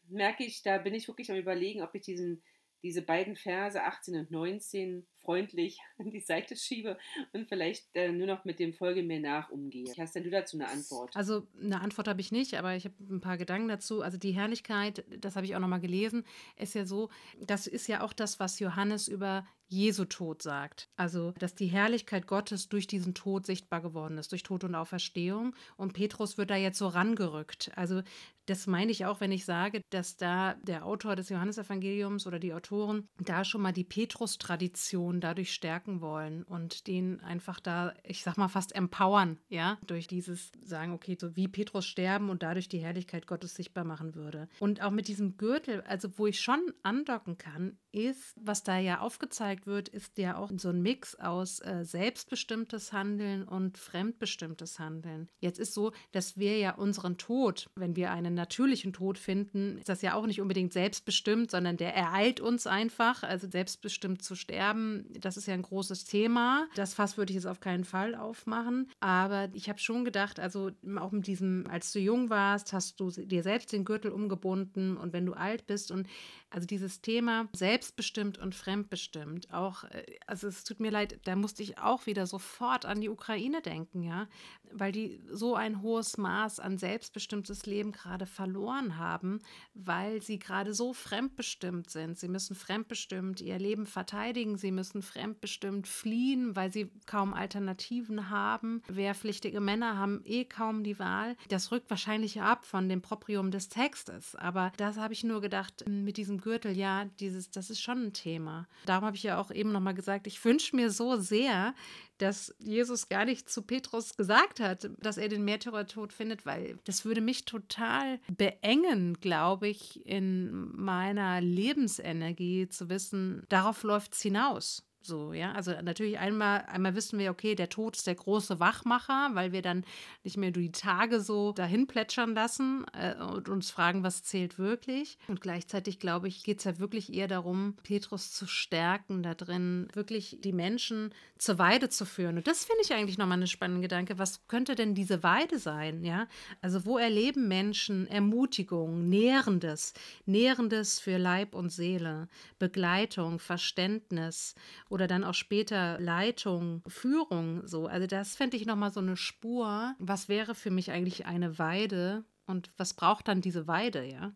merke 0.08 0.44
ich, 0.44 0.62
da 0.64 0.78
bin 0.78 0.94
ich 0.94 1.08
wirklich 1.08 1.32
am 1.32 1.38
Überlegen, 1.38 1.82
ob 1.82 1.94
ich 1.96 2.04
diesen, 2.04 2.42
diese 2.84 3.02
beiden 3.02 3.36
Verse 3.36 3.82
18 3.82 4.16
und 4.16 4.32
19 4.32 5.06
freundlich 5.24 5.80
an 5.98 6.12
die 6.12 6.20
Seite 6.20 6.56
schiebe 6.56 6.98
und 7.34 7.48
vielleicht 7.48 7.88
äh, 7.94 8.12
nur 8.12 8.28
noch 8.28 8.46
mit 8.46 8.60
dem 8.60 8.74
Folge 8.74 9.04
mehr 9.04 9.20
nach 9.20 9.50
umgehe. 9.50 9.92
Hast 9.98 10.16
denn 10.16 10.24
du 10.24 10.30
dazu 10.30 10.58
eine 10.58 10.68
Antwort? 10.68 11.16
Also 11.16 11.48
eine 11.62 11.82
Antwort 11.82 12.08
habe 12.08 12.22
ich 12.22 12.32
nicht, 12.32 12.56
aber 12.56 12.76
ich 12.76 12.86
habe 12.86 12.96
ein 13.10 13.22
paar 13.22 13.38
Gedanken 13.38 13.68
dazu. 13.68 14.02
Also 14.02 14.18
die 14.18 14.32
Herrlichkeit, 14.32 15.04
das 15.20 15.36
habe 15.36 15.46
ich 15.46 15.56
auch 15.56 15.60
noch 15.60 15.68
mal 15.68 15.80
gelesen, 15.80 16.24
ist 16.58 16.76
ja 16.76 16.86
so, 16.86 17.10
das 17.40 17.68
ist 17.68 17.88
ja 17.88 18.02
auch 18.02 18.14
das, 18.14 18.40
was 18.40 18.60
Johannes 18.60 19.08
über 19.08 19.46
Jesu 19.74 20.06
Tod 20.06 20.44
sagt. 20.44 20.90
Also, 20.98 21.32
dass 21.40 21.56
die 21.56 21.66
Herrlichkeit 21.66 22.28
Gottes 22.28 22.70
durch 22.70 22.86
diesen 22.86 23.16
Tod 23.16 23.48
sichtbar 23.48 23.82
geworden 23.82 24.20
ist, 24.20 24.32
durch 24.32 24.44
Tod 24.44 24.64
und 24.64 24.76
Auferstehung. 24.76 25.56
Und 25.78 25.94
Petrus 25.94 26.38
wird 26.38 26.52
da 26.52 26.56
jetzt 26.56 26.78
so 26.78 26.88
rangerückt. 26.88 27.72
Also, 27.76 28.04
das 28.46 28.68
meine 28.68 28.92
ich 28.92 29.06
auch, 29.06 29.20
wenn 29.20 29.32
ich 29.32 29.46
sage, 29.46 29.82
dass 29.90 30.18
da 30.18 30.54
der 30.56 30.86
Autor 30.86 31.16
des 31.16 31.30
Johannesevangeliums 31.30 32.28
oder 32.28 32.40
die 32.40 32.54
Autoren 32.54 33.08
da 33.20 33.44
schon 33.44 33.62
mal 33.62 33.72
die 33.72 33.86
Petrus-Tradition 33.86 35.13
dadurch 35.22 35.54
stärken 35.54 36.02
wollen 36.02 36.44
und 36.44 36.88
den 36.88 37.20
einfach 37.22 37.60
da, 37.60 37.94
ich 38.04 38.24
sag 38.24 38.38
mal, 38.38 38.48
fast 38.48 38.76
empowern, 38.76 39.38
ja, 39.50 39.78
durch 39.86 40.08
dieses 40.08 40.52
sagen, 40.64 40.94
okay, 40.94 41.18
so 41.20 41.36
wie 41.36 41.48
Petrus 41.48 41.86
sterben 41.86 42.30
und 42.30 42.44
dadurch 42.44 42.68
die 42.68 42.80
Herrlichkeit 42.80 43.28
Gottes 43.28 43.56
sichtbar 43.56 43.84
machen 43.84 44.16
würde. 44.16 44.48
Und 44.60 44.82
auch 44.82 44.92
mit 44.92 45.08
diesem 45.08 45.38
Gürtel, 45.38 45.82
also 45.82 46.18
wo 46.18 46.28
ich 46.28 46.40
schon 46.40 46.74
andocken 46.84 47.38
kann, 47.38 47.78
ist, 47.92 48.36
was 48.42 48.64
da 48.64 48.78
ja 48.80 49.00
aufgezeigt 49.00 49.68
wird, 49.68 49.88
ist 49.88 50.18
ja 50.18 50.38
auch 50.38 50.52
so 50.58 50.70
ein 50.70 50.82
Mix 50.82 51.16
aus 51.16 51.60
äh, 51.60 51.86
selbstbestimmtes 51.86 52.92
Handeln 52.92 53.44
und 53.44 53.78
fremdbestimmtes 53.78 54.80
Handeln. 54.80 55.30
Jetzt 55.40 55.60
ist 55.60 55.74
so, 55.74 55.92
dass 56.12 56.38
wir 56.38 56.58
ja 56.58 56.74
unseren 56.74 57.18
Tod, 57.18 57.70
wenn 57.76 57.96
wir 57.96 58.12
einen 58.12 58.34
natürlichen 58.34 58.94
Tod 58.94 59.18
finden, 59.20 59.78
ist 59.78 59.90
das 59.90 60.02
ja 60.02 60.16
auch 60.16 60.26
nicht 60.26 60.42
unbedingt 60.42 60.74
selbstbestimmt, 60.74 61.52
sondern 61.52 61.78
der 61.78 61.96
ereilt 61.96 62.40
uns 62.40 62.66
einfach. 62.66 63.24
Also 63.24 63.48
selbstbestimmt 63.50 64.24
zu 64.24 64.36
sterben, 64.36 65.03
das 65.20 65.38
ist 65.38 65.48
ja 65.48 65.54
ein 65.54 65.62
großes 65.62 66.06
Thema. 66.06 66.68
Das 66.76 66.94
Fass 66.94 67.18
würde 67.18 67.32
ich 67.32 67.36
jetzt 67.36 67.46
auf 67.46 67.60
keinen 67.60 67.84
Fall 67.84 68.16
aufmachen. 68.16 68.90
Aber 69.00 69.50
ich 69.54 69.70
habe 69.70 69.80
schon 69.80 70.06
gedacht, 70.06 70.40
also 70.40 70.72
auch 70.98 71.12
mit 71.12 71.28
diesem, 71.28 71.66
als 71.70 71.92
du 71.92 72.00
jung 72.00 72.30
warst, 72.30 72.74
hast 72.74 73.00
du 73.00 73.10
dir 73.10 73.44
selbst 73.44 73.72
den 73.72 73.86
Gürtel 73.86 74.12
umgebunden 74.12 74.98
und 74.98 75.14
wenn 75.14 75.26
du 75.26 75.34
alt 75.34 75.68
bist 75.68 75.92
und 75.92 76.08
also 76.54 76.68
dieses 76.68 77.02
Thema 77.02 77.50
selbstbestimmt 77.54 78.38
und 78.38 78.54
fremdbestimmt, 78.54 79.52
auch, 79.52 79.86
äh, 79.86 80.04
also 80.28 80.48
es 80.48 80.64
tut 80.64 80.80
mir 80.80 80.92
leid, 80.92 81.20
da 81.24 81.36
musste 81.36 81.64
ich 81.64 81.80
auch 81.80 82.06
wieder 82.06 82.28
sofort 82.28 82.86
an 82.86 83.02
die 83.02 83.10
Ukraine 83.10 83.62
denken, 83.64 84.04
ja, 84.04 84.28
weil 84.72 84.92
die 84.92 85.20
so 85.32 85.56
ein 85.56 85.82
hohes 85.82 86.18
Maß 86.18 86.60
an 86.60 86.78
selbstbestimmtes 86.78 87.66
Leben 87.66 87.92
gerade 87.92 88.28
verloren 88.28 89.00
haben, 89.00 89.40
weil 89.74 90.22
sie 90.22 90.38
gerade 90.38 90.76
so 90.76 90.94
fremdbestimmt 90.94 91.90
sind. 91.90 92.20
Sie 92.20 92.28
müssen 92.28 92.56
fremdbestimmt 92.56 93.42
ihr 93.42 93.58
Leben 93.58 93.88
verteidigen, 93.88 94.58
sie 94.58 94.72
müssen 94.72 94.93
fremdbestimmt 95.02 95.88
fliehen, 95.88 96.56
weil 96.56 96.72
sie 96.72 96.92
kaum 97.06 97.34
Alternativen 97.34 98.30
haben. 98.30 98.82
Wehrpflichtige 98.88 99.60
Männer 99.60 99.98
haben 99.98 100.22
eh 100.26 100.46
kaum 100.46 100.84
die 100.84 101.00
Wahl. 101.00 101.36
Das 101.50 101.72
rückt 101.72 101.90
wahrscheinlich 101.90 102.42
ab 102.42 102.66
von 102.66 102.90
dem 102.90 103.02
Proprium 103.02 103.52
des 103.52 103.70
Textes, 103.70 104.36
aber 104.36 104.72
das 104.78 104.98
habe 104.98 105.14
ich 105.14 105.24
nur 105.24 105.42
gedacht, 105.42 105.84
mit 105.88 106.18
diesem 106.18 106.40
Gürtel, 106.40 106.78
ja, 106.78 107.06
dieses, 107.20 107.50
das 107.50 107.70
ist 107.70 107.82
schon 107.82 108.06
ein 108.06 108.14
Thema. 108.14 108.68
Darum 108.86 109.06
habe 109.06 109.16
ich 109.16 109.24
ja 109.24 109.40
auch 109.40 109.52
eben 109.52 109.72
nochmal 109.72 109.94
gesagt, 109.94 110.28
ich 110.28 110.44
wünsche 110.44 110.76
mir 110.76 110.90
so 110.90 111.18
sehr, 111.18 111.74
dass 112.18 112.56
Jesus 112.60 113.10
gar 113.10 113.26
nicht 113.26 113.50
zu 113.50 113.62
Petrus 113.62 114.16
gesagt 114.16 114.60
hat, 114.60 114.90
dass 115.00 115.18
er 115.18 115.30
den 115.30 115.44
Märtyrertod 115.44 116.14
findet, 116.14 116.46
weil 116.46 116.78
das 116.86 117.06
würde 117.06 117.22
mich 117.22 117.46
total 117.46 118.20
beengen, 118.32 119.16
glaube 119.20 119.68
ich, 119.68 120.06
in 120.06 120.72
meiner 120.76 121.42
Lebensenergie 121.42 122.70
zu 122.70 122.90
wissen, 122.90 123.44
darauf 123.50 123.84
läuft 123.84 124.14
es 124.14 124.22
hinaus. 124.22 124.84
So, 125.06 125.34
ja. 125.34 125.52
Also 125.52 125.74
natürlich 125.82 126.18
einmal, 126.18 126.64
einmal 126.68 126.96
wissen 126.96 127.20
wir, 127.20 127.30
okay, 127.30 127.56
der 127.56 127.68
Tod 127.68 127.98
ist 127.98 128.08
der 128.08 128.16
große 128.16 128.62
Wachmacher, 128.62 129.32
weil 129.34 129.52
wir 129.52 129.62
dann 129.62 129.84
nicht 130.24 130.38
mehr 130.38 130.52
die 130.52 130.72
Tage 130.72 131.20
so 131.20 131.52
dahin 131.52 131.88
plätschern 131.88 132.34
lassen 132.34 132.86
äh, 132.94 133.22
und 133.22 133.50
uns 133.50 133.70
fragen, 133.70 134.04
was 134.04 134.24
zählt 134.24 134.58
wirklich. 134.58 135.18
Und 135.28 135.42
gleichzeitig, 135.42 136.00
glaube 136.00 136.30
ich, 136.30 136.44
geht 136.44 136.60
es 136.60 136.64
ja 136.64 136.80
wirklich 136.80 137.14
eher 137.14 137.28
darum, 137.28 137.76
Petrus 137.84 138.32
zu 138.32 138.48
stärken, 138.48 139.24
da 139.24 139.34
drin 139.34 139.90
wirklich 139.94 140.38
die 140.42 140.54
Menschen 140.54 141.14
zur 141.38 141.58
Weide 141.58 141.90
zu 141.90 142.06
führen. 142.06 142.38
Und 142.38 142.48
das 142.48 142.64
finde 142.64 142.82
ich 142.84 142.94
eigentlich 142.94 143.18
nochmal 143.18 143.38
eine 143.38 143.48
spannende 143.48 143.82
Gedanke. 143.82 144.18
Was 144.18 144.48
könnte 144.48 144.76
denn 144.76 144.96
diese 144.96 145.22
Weide 145.22 145.60
sein? 145.60 146.06
Ja, 146.06 146.28
also 146.62 146.86
wo 146.86 146.98
erleben 146.98 147.50
Menschen 147.50 148.08
Ermutigung, 148.08 149.10
Nährendes, 149.10 149.94
Nährendes 150.26 151.02
für 151.02 151.18
Leib 151.18 151.54
und 151.54 151.72
Seele, 151.72 152.30
Begleitung, 152.58 153.40
Verständnis 153.40 154.56
oder 154.94 155.08
dann 155.08 155.24
auch 155.24 155.34
später 155.34 156.00
Leitung, 156.00 156.84
Führung, 156.88 157.66
so. 157.66 157.88
Also 157.88 158.06
das 158.06 158.36
fände 158.36 158.58
ich 158.58 158.68
nochmal 158.68 158.92
so 158.92 159.00
eine 159.00 159.18
Spur. 159.18 159.96
Was 159.98 160.30
wäre 160.30 160.54
für 160.54 160.70
mich 160.70 160.92
eigentlich 160.92 161.26
eine 161.26 161.58
Weide 161.58 162.24
und 162.46 162.72
was 162.78 162.94
braucht 162.94 163.28
dann 163.28 163.42
diese 163.42 163.66
Weide, 163.68 164.06
ja? 164.06 164.36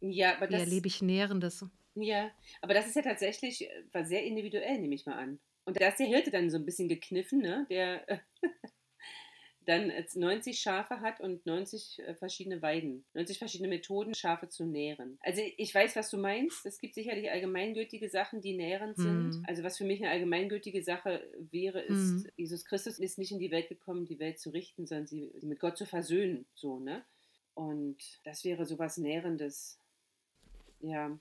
Ja, 0.00 0.36
aber 0.36 0.46
das. 0.46 0.58
Wie 0.58 0.64
erlebe 0.64 0.88
ich 0.88 1.00
Nährendes? 1.00 1.64
Ja, 1.94 2.30
aber 2.60 2.74
das 2.74 2.86
ist 2.86 2.96
ja 2.96 3.02
tatsächlich 3.02 3.62
äh, 3.62 3.84
war 3.92 4.04
sehr 4.04 4.24
individuell, 4.24 4.78
nehme 4.78 4.94
ich 4.94 5.06
mal 5.06 5.16
an. 5.16 5.40
Und 5.64 5.80
da 5.80 5.88
ist 5.88 5.98
der 5.98 6.06
Hirte 6.06 6.30
dann 6.30 6.50
so 6.50 6.58
ein 6.58 6.66
bisschen 6.66 6.88
gekniffen, 6.88 7.38
ne? 7.40 7.66
Der 7.70 8.06
dann 9.68 9.92
90 10.14 10.58
Schafe 10.58 11.00
hat 11.02 11.20
und 11.20 11.44
90 11.44 11.98
äh, 11.98 12.14
verschiedene 12.14 12.62
Weiden, 12.62 13.04
90 13.12 13.38
verschiedene 13.38 13.68
Methoden, 13.68 14.14
Schafe 14.14 14.48
zu 14.48 14.64
nähren. 14.64 15.18
Also 15.20 15.42
ich 15.58 15.74
weiß, 15.74 15.94
was 15.94 16.08
du 16.08 16.16
meinst. 16.16 16.64
Es 16.64 16.80
gibt 16.80 16.94
sicherlich 16.94 17.30
allgemeingültige 17.30 18.08
Sachen, 18.08 18.40
die 18.40 18.56
nährend 18.56 18.96
sind. 18.96 19.36
Mhm. 19.36 19.44
Also 19.46 19.62
was 19.62 19.76
für 19.76 19.84
mich 19.84 20.00
eine 20.00 20.10
allgemeingültige 20.10 20.82
Sache 20.82 21.22
wäre, 21.50 21.82
ist, 21.82 22.12
mhm. 22.12 22.26
Jesus 22.36 22.64
Christus 22.64 22.98
ist 22.98 23.18
nicht 23.18 23.30
in 23.30 23.38
die 23.38 23.50
Welt 23.50 23.68
gekommen, 23.68 24.06
die 24.06 24.18
Welt 24.18 24.38
zu 24.38 24.48
richten, 24.48 24.86
sondern 24.86 25.06
sie, 25.06 25.30
sie 25.38 25.46
mit 25.46 25.60
Gott 25.60 25.76
zu 25.76 25.84
versöhnen. 25.84 26.46
So, 26.54 26.78
ne? 26.78 27.04
Und 27.52 27.98
das 28.24 28.44
wäre 28.44 28.64
sowas 28.64 28.96
Nährendes. 28.96 29.78
Ja. 30.80 31.18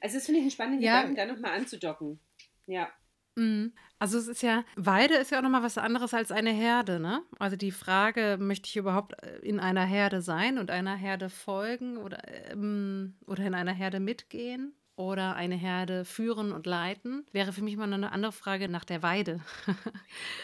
Also 0.00 0.16
das 0.16 0.26
finde 0.26 0.40
ich 0.40 0.42
einen 0.42 0.50
spannenden 0.50 0.82
ja. 0.82 1.02
Gedanken, 1.02 1.16
da 1.16 1.26
nochmal 1.26 1.58
anzudocken. 1.60 2.18
Ja. 2.66 2.92
Mhm. 3.36 3.72
Also 3.98 4.18
es 4.18 4.28
ist 4.28 4.42
ja, 4.42 4.64
Weide 4.76 5.14
ist 5.14 5.30
ja 5.30 5.38
auch 5.38 5.42
nochmal 5.42 5.62
was 5.62 5.78
anderes 5.78 6.14
als 6.14 6.32
eine 6.32 6.52
Herde, 6.52 7.00
ne? 7.00 7.22
Also 7.38 7.56
die 7.56 7.70
Frage, 7.70 8.38
möchte 8.40 8.68
ich 8.68 8.76
überhaupt 8.76 9.22
äh, 9.22 9.38
in 9.40 9.60
einer 9.60 9.84
Herde 9.84 10.22
sein 10.22 10.58
und 10.58 10.70
einer 10.70 10.96
Herde 10.96 11.28
folgen 11.30 11.98
oder, 11.98 12.18
ähm, 12.50 13.16
oder 13.26 13.44
in 13.44 13.54
einer 13.54 13.72
Herde 13.72 14.00
mitgehen? 14.00 14.74
Oder 14.96 15.34
eine 15.34 15.54
Herde 15.54 16.04
führen 16.04 16.52
und 16.52 16.66
leiten, 16.66 17.24
wäre 17.32 17.54
für 17.54 17.62
mich 17.62 17.74
mal 17.74 17.90
eine 17.90 18.12
andere 18.12 18.32
Frage 18.32 18.68
nach 18.68 18.84
der 18.84 19.02
Weide. 19.02 19.40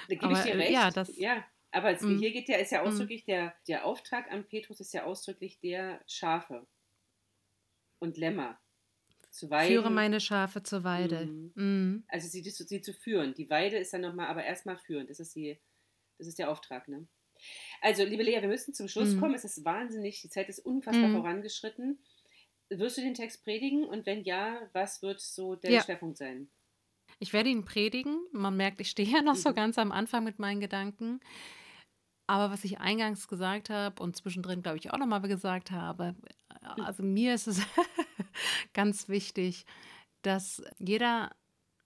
Da 0.08 0.14
gebe 0.14 0.32
ich 0.32 0.38
dir 0.38 0.54
äh, 0.54 0.56
recht. 0.56 0.70
Ja, 0.70 0.90
das, 0.90 1.14
ja. 1.18 1.44
aber 1.72 1.90
es, 1.90 2.00
mm. 2.00 2.16
hier 2.16 2.32
geht 2.32 2.48
ja, 2.48 2.56
ist 2.56 2.72
ja 2.72 2.82
mm. 2.82 2.86
ausdrücklich 2.86 3.24
der, 3.24 3.52
der 3.68 3.84
Auftrag 3.84 4.32
an 4.32 4.44
Petrus 4.44 4.80
ist 4.80 4.94
ja 4.94 5.04
ausdrücklich 5.04 5.60
der 5.60 6.00
Schafe 6.06 6.66
und 7.98 8.16
Lämmer 8.16 8.58
zu 9.36 9.50
weiden. 9.50 9.74
Führe 9.74 9.90
meine 9.90 10.20
Schafe 10.20 10.62
zur 10.62 10.84
Weide. 10.84 11.26
Mhm. 11.26 11.52
Mhm. 11.54 12.04
Also 12.08 12.28
sie, 12.28 12.42
sie 12.42 12.80
zu 12.80 12.92
führen. 12.92 13.34
Die 13.34 13.48
Weide 13.50 13.76
ist 13.76 13.92
dann 13.92 14.00
nochmal, 14.00 14.26
aber 14.28 14.44
erstmal 14.44 14.78
führen. 14.78 15.06
Das 15.06 15.20
ist, 15.20 15.34
die, 15.36 15.58
das 16.18 16.26
ist 16.26 16.38
der 16.38 16.50
Auftrag, 16.50 16.88
ne? 16.88 17.06
Also, 17.82 18.04
liebe 18.04 18.22
Lea, 18.22 18.40
wir 18.40 18.48
müssen 18.48 18.72
zum 18.72 18.88
Schluss 18.88 19.14
mhm. 19.14 19.20
kommen. 19.20 19.34
Es 19.34 19.44
ist 19.44 19.64
wahnsinnig, 19.64 20.22
die 20.22 20.30
Zeit 20.30 20.48
ist 20.48 20.60
unfassbar 20.60 21.08
mhm. 21.08 21.16
vorangeschritten. 21.16 21.98
Wirst 22.70 22.96
du 22.96 23.02
den 23.02 23.14
Text 23.14 23.44
predigen? 23.44 23.84
Und 23.84 24.06
wenn 24.06 24.24
ja, 24.24 24.68
was 24.72 25.02
wird 25.02 25.20
so 25.20 25.54
der 25.54 25.70
ja. 25.70 25.82
Schwerpunkt 25.82 26.16
sein? 26.16 26.48
Ich 27.18 27.32
werde 27.32 27.50
ihn 27.50 27.64
predigen. 27.64 28.18
Man 28.32 28.56
merkt, 28.56 28.80
ich 28.80 28.90
stehe 28.90 29.08
ja 29.08 29.22
noch 29.22 29.36
so 29.36 29.50
mhm. 29.50 29.54
ganz 29.54 29.78
am 29.78 29.92
Anfang 29.92 30.24
mit 30.24 30.38
meinen 30.38 30.60
Gedanken. 30.60 31.20
Aber 32.26 32.50
was 32.50 32.64
ich 32.64 32.78
eingangs 32.78 33.28
gesagt 33.28 33.70
habe 33.70 34.02
und 34.02 34.16
zwischendrin, 34.16 34.62
glaube 34.62 34.78
ich, 34.78 34.90
auch 34.90 34.98
nochmal 34.98 35.22
gesagt 35.22 35.70
habe, 35.70 36.16
also 36.60 37.04
mir 37.04 37.34
ist 37.34 37.46
es 37.46 37.60
ganz 38.74 39.08
wichtig, 39.08 39.64
dass 40.22 40.62
jeder 40.78 41.30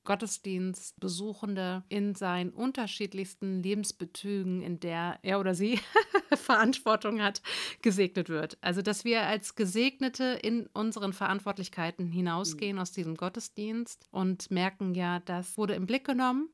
Gottesdienstbesuchende 0.05 1.85
in 1.89 2.15
seinen 2.15 2.51
unterschiedlichsten 2.51 3.63
Lebensbezügen, 3.63 4.63
in 4.63 4.81
der 4.81 5.19
er 5.23 5.39
oder 5.41 5.55
sie 5.55 5.79
Verantwortung 6.35 7.23
hat, 7.23 7.43
gesegnet 7.83 8.29
wird. 8.29 8.57
Also, 8.63 8.83
dass 8.83 9.05
wir 9.05 9.23
als 9.23 9.55
Gesegnete 9.55 10.39
in 10.43 10.67
unseren 10.73 11.13
Verantwortlichkeiten 11.13 12.07
hinausgehen 12.07 12.77
mhm. 12.77 12.83
aus 12.83 12.93
diesem 12.93 13.17
Gottesdienst 13.17 14.09
und 14.11 14.51
merken 14.51 14.95
ja, 14.95 15.21
das 15.21 15.57
wurde 15.59 15.75
im 15.75 15.87
Blick 15.87 16.07
genommen 16.07 16.49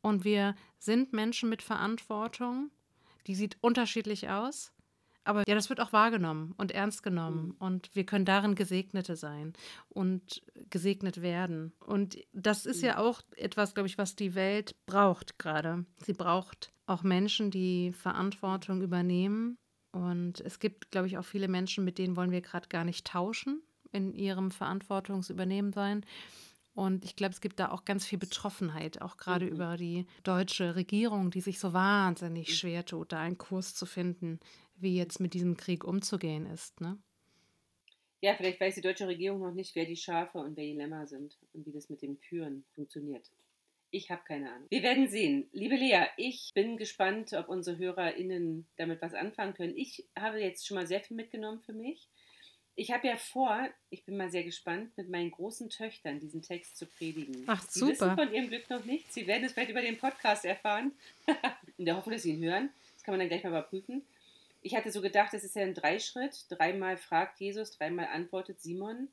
und 0.00 0.24
wir 0.24 0.54
sind 0.78 1.12
Menschen 1.12 1.48
mit 1.48 1.62
Verantwortung. 1.62 2.70
Die 3.26 3.34
sieht 3.34 3.58
unterschiedlich 3.60 4.28
aus. 4.28 4.72
Aber 5.28 5.44
ja, 5.46 5.54
das 5.54 5.68
wird 5.68 5.78
auch 5.78 5.92
wahrgenommen 5.92 6.54
und 6.56 6.72
ernst 6.72 7.02
genommen. 7.02 7.48
Mhm. 7.48 7.56
Und 7.58 7.90
wir 7.94 8.06
können 8.06 8.24
darin 8.24 8.54
Gesegnete 8.54 9.14
sein 9.14 9.52
und 9.90 10.42
gesegnet 10.70 11.20
werden. 11.20 11.74
Und 11.80 12.16
das 12.32 12.64
ist 12.64 12.80
mhm. 12.80 12.88
ja 12.88 12.98
auch 12.98 13.20
etwas, 13.36 13.74
glaube 13.74 13.88
ich, 13.88 13.98
was 13.98 14.16
die 14.16 14.34
Welt 14.34 14.74
braucht 14.86 15.38
gerade. 15.38 15.84
Sie 16.02 16.14
braucht 16.14 16.72
auch 16.86 17.02
Menschen, 17.02 17.50
die 17.50 17.92
Verantwortung 17.92 18.80
übernehmen. 18.80 19.58
Und 19.92 20.40
es 20.40 20.60
gibt, 20.60 20.90
glaube 20.90 21.08
ich, 21.08 21.18
auch 21.18 21.26
viele 21.26 21.48
Menschen, 21.48 21.84
mit 21.84 21.98
denen 21.98 22.16
wollen 22.16 22.30
wir 22.30 22.40
gerade 22.40 22.68
gar 22.68 22.84
nicht 22.84 23.06
tauschen 23.06 23.60
in 23.92 24.14
ihrem 24.14 24.50
Verantwortungsübernehmen 24.50 25.74
sein. 25.74 26.06
Und 26.78 27.04
ich 27.04 27.16
glaube, 27.16 27.32
es 27.32 27.40
gibt 27.40 27.58
da 27.58 27.70
auch 27.70 27.84
ganz 27.84 28.06
viel 28.06 28.18
Betroffenheit, 28.18 29.02
auch 29.02 29.16
gerade 29.16 29.44
mhm. 29.44 29.50
über 29.50 29.76
die 29.76 30.06
deutsche 30.22 30.74
Regierung, 30.74 31.30
die 31.30 31.40
sich 31.42 31.58
so 31.58 31.74
wahnsinnig 31.74 32.48
mhm. 32.48 32.52
schwer 32.52 32.84
tut, 32.86 33.12
da 33.12 33.18
einen 33.18 33.36
Kurs 33.36 33.74
zu 33.74 33.84
finden, 33.84 34.38
wie 34.80 34.96
jetzt 34.96 35.20
mit 35.20 35.34
diesem 35.34 35.56
Krieg 35.56 35.84
umzugehen 35.84 36.46
ist. 36.46 36.80
Ne? 36.80 36.98
Ja, 38.20 38.34
vielleicht 38.34 38.60
weiß 38.60 38.74
die 38.74 38.80
deutsche 38.80 39.06
Regierung 39.06 39.40
noch 39.40 39.54
nicht, 39.54 39.74
wer 39.74 39.84
die 39.84 39.96
Schafe 39.96 40.38
und 40.38 40.56
wer 40.56 40.64
die 40.64 40.72
Lämmer 40.72 41.06
sind 41.06 41.36
und 41.52 41.66
wie 41.66 41.72
das 41.72 41.88
mit 41.88 42.02
dem 42.02 42.16
Führen 42.16 42.64
funktioniert. 42.74 43.30
Ich 43.90 44.10
habe 44.10 44.22
keine 44.26 44.52
Ahnung. 44.52 44.66
Wir 44.68 44.82
werden 44.82 45.08
sehen. 45.08 45.48
Liebe 45.52 45.76
Lea, 45.76 46.06
ich 46.16 46.50
bin 46.52 46.76
gespannt, 46.76 47.32
ob 47.32 47.48
unsere 47.48 47.78
HörerInnen 47.78 48.66
damit 48.76 49.00
was 49.00 49.14
anfangen 49.14 49.54
können. 49.54 49.76
Ich 49.76 50.04
habe 50.18 50.40
jetzt 50.40 50.66
schon 50.66 50.74
mal 50.74 50.86
sehr 50.86 51.00
viel 51.00 51.16
mitgenommen 51.16 51.60
für 51.60 51.72
mich. 51.72 52.06
Ich 52.74 52.92
habe 52.92 53.08
ja 53.08 53.16
vor, 53.16 53.68
ich 53.90 54.04
bin 54.04 54.16
mal 54.16 54.30
sehr 54.30 54.44
gespannt, 54.44 54.96
mit 54.96 55.08
meinen 55.08 55.30
großen 55.30 55.70
Töchtern 55.70 56.20
diesen 56.20 56.42
Text 56.42 56.76
zu 56.76 56.86
predigen. 56.86 57.44
Ach, 57.46 57.62
Sie 57.68 57.80
super. 57.80 57.92
wissen 57.92 58.14
von 58.14 58.32
ihrem 58.32 58.48
Glück 58.48 58.68
noch 58.70 58.84
nichts. 58.84 59.14
Sie 59.14 59.26
werden 59.26 59.44
es 59.44 59.52
vielleicht 59.52 59.70
über 59.70 59.80
den 59.80 59.98
Podcast 59.98 60.44
erfahren. 60.44 60.92
In 61.78 61.86
der 61.86 61.96
Hoffnung, 61.96 62.12
dass 62.12 62.22
sie 62.22 62.34
ihn 62.34 62.44
hören. 62.44 62.70
Das 62.94 63.02
kann 63.04 63.12
man 63.12 63.20
dann 63.20 63.28
gleich 63.28 63.42
mal 63.42 63.50
überprüfen. 63.50 64.02
Ich 64.68 64.76
hatte 64.76 64.92
so 64.92 65.00
gedacht, 65.00 65.32
das 65.32 65.44
ist 65.44 65.56
ja 65.56 65.62
ein 65.62 65.72
Dreischritt. 65.72 66.44
Dreimal 66.50 66.98
fragt 66.98 67.40
Jesus, 67.40 67.70
dreimal 67.70 68.08
antwortet 68.08 68.60
Simon. 68.60 69.08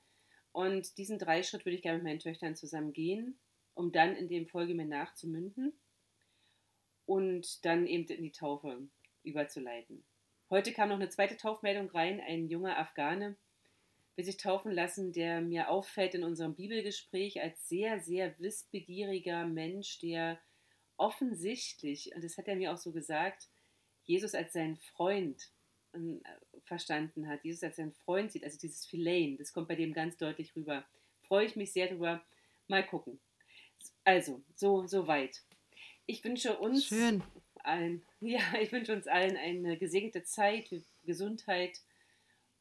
Und 0.51 0.97
diesen 0.97 1.17
Dreischritt 1.17 1.63
würde 1.63 1.77
ich 1.77 1.81
gerne 1.81 1.99
mit 1.99 2.03
meinen 2.03 2.19
Töchtern 2.19 2.57
zusammen 2.57 2.91
gehen, 2.91 3.39
um 3.73 3.93
dann 3.93 4.17
in 4.17 4.27
dem 4.27 4.47
Folge 4.47 4.73
mir 4.73 4.83
nachzumünden 4.83 5.71
und 7.05 7.63
dann 7.63 7.87
eben 7.87 8.05
in 8.05 8.23
die 8.23 8.33
Taufe 8.33 8.89
überzuleiten. 9.23 10.03
Heute 10.49 10.73
kam 10.73 10.89
noch 10.89 10.97
eine 10.97 11.07
zweite 11.07 11.37
Taufmeldung 11.37 11.89
rein. 11.89 12.19
Ein 12.19 12.49
junger 12.49 12.77
Afghane 12.77 13.37
will 14.17 14.25
sich 14.25 14.35
taufen 14.35 14.73
lassen, 14.73 15.13
der 15.13 15.39
mir 15.39 15.69
auffällt 15.69 16.15
in 16.15 16.25
unserem 16.25 16.55
Bibelgespräch 16.55 17.41
als 17.41 17.69
sehr, 17.69 18.01
sehr 18.01 18.37
wissbegieriger 18.39 19.45
Mensch, 19.45 19.99
der 19.99 20.37
offensichtlich, 20.97 22.13
und 22.13 22.25
das 22.25 22.37
hat 22.37 22.49
er 22.49 22.57
mir 22.57 22.73
auch 22.73 22.77
so 22.77 22.91
gesagt, 22.91 23.47
Jesus 24.05 24.35
als 24.35 24.53
seinen 24.53 24.77
Freund 24.77 25.49
ähm, 25.93 26.21
verstanden 26.63 27.27
hat, 27.27 27.43
Jesus 27.43 27.63
als 27.63 27.75
seinen 27.75 27.93
Freund 28.05 28.31
sieht, 28.31 28.43
also 28.43 28.57
dieses 28.57 28.85
Philein, 28.85 29.37
das 29.37 29.53
kommt 29.53 29.67
bei 29.67 29.75
dem 29.75 29.93
ganz 29.93 30.17
deutlich 30.17 30.55
rüber. 30.55 30.85
Freue 31.21 31.45
ich 31.45 31.55
mich 31.55 31.71
sehr 31.71 31.87
drüber. 31.87 32.23
Mal 32.67 32.85
gucken. 32.85 33.19
Also, 34.03 34.41
so, 34.55 34.87
so 34.87 35.07
weit. 35.07 35.43
Ich 36.05 36.23
wünsche 36.23 36.57
uns 36.57 36.85
Schön. 36.85 37.23
allen, 37.63 38.03
ja, 38.19 38.41
ich 38.59 38.71
wünsche 38.71 38.93
uns 38.93 39.07
allen 39.07 39.37
eine 39.37 39.77
gesegnete 39.77 40.23
Zeit, 40.23 40.69
Gesundheit, 41.03 41.81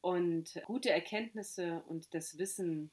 und 0.05 0.61
gute 0.67 0.91
Erkenntnisse 0.91 1.81
und 1.87 2.13
das 2.13 2.37
Wissen 2.37 2.91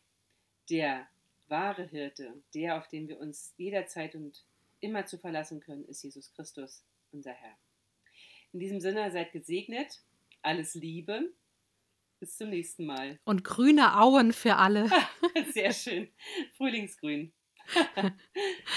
der 0.70 1.06
wahre 1.48 1.84
Hirte, 1.84 2.32
der, 2.54 2.78
auf 2.78 2.88
den 2.88 3.06
wir 3.06 3.20
uns 3.20 3.52
jederzeit 3.58 4.14
und 4.14 4.42
immer 4.80 5.04
zu 5.04 5.18
verlassen 5.18 5.60
können, 5.60 5.84
ist 5.84 6.02
Jesus 6.02 6.32
Christus, 6.32 6.82
unser 7.12 7.32
Herr. 7.32 7.54
In 8.52 8.60
diesem 8.60 8.80
Sinne 8.80 9.10
seid 9.10 9.32
gesegnet, 9.32 10.00
alles 10.42 10.74
Liebe 10.74 11.32
Bis 12.20 12.36
zum 12.36 12.50
nächsten 12.50 12.84
Mal. 12.84 13.18
Und 13.24 13.44
grüne 13.44 13.98
Auen 13.98 14.32
für 14.32 14.56
alle. 14.56 14.90
Sehr 15.52 15.72
schön. 15.72 16.08
Frühlingsgrün. 16.56 17.32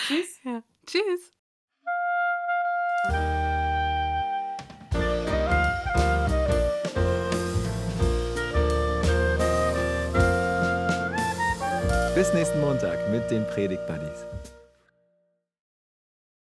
Tschüss. 0.08 0.40
Ja. 0.44 0.64
Tschüss. 0.86 1.32
Bis 12.16 12.34
nächsten 12.34 12.62
Montag 12.62 13.10
mit 13.12 13.30
den 13.30 13.46
Predigt 13.48 13.86
Buddies. 13.86 14.26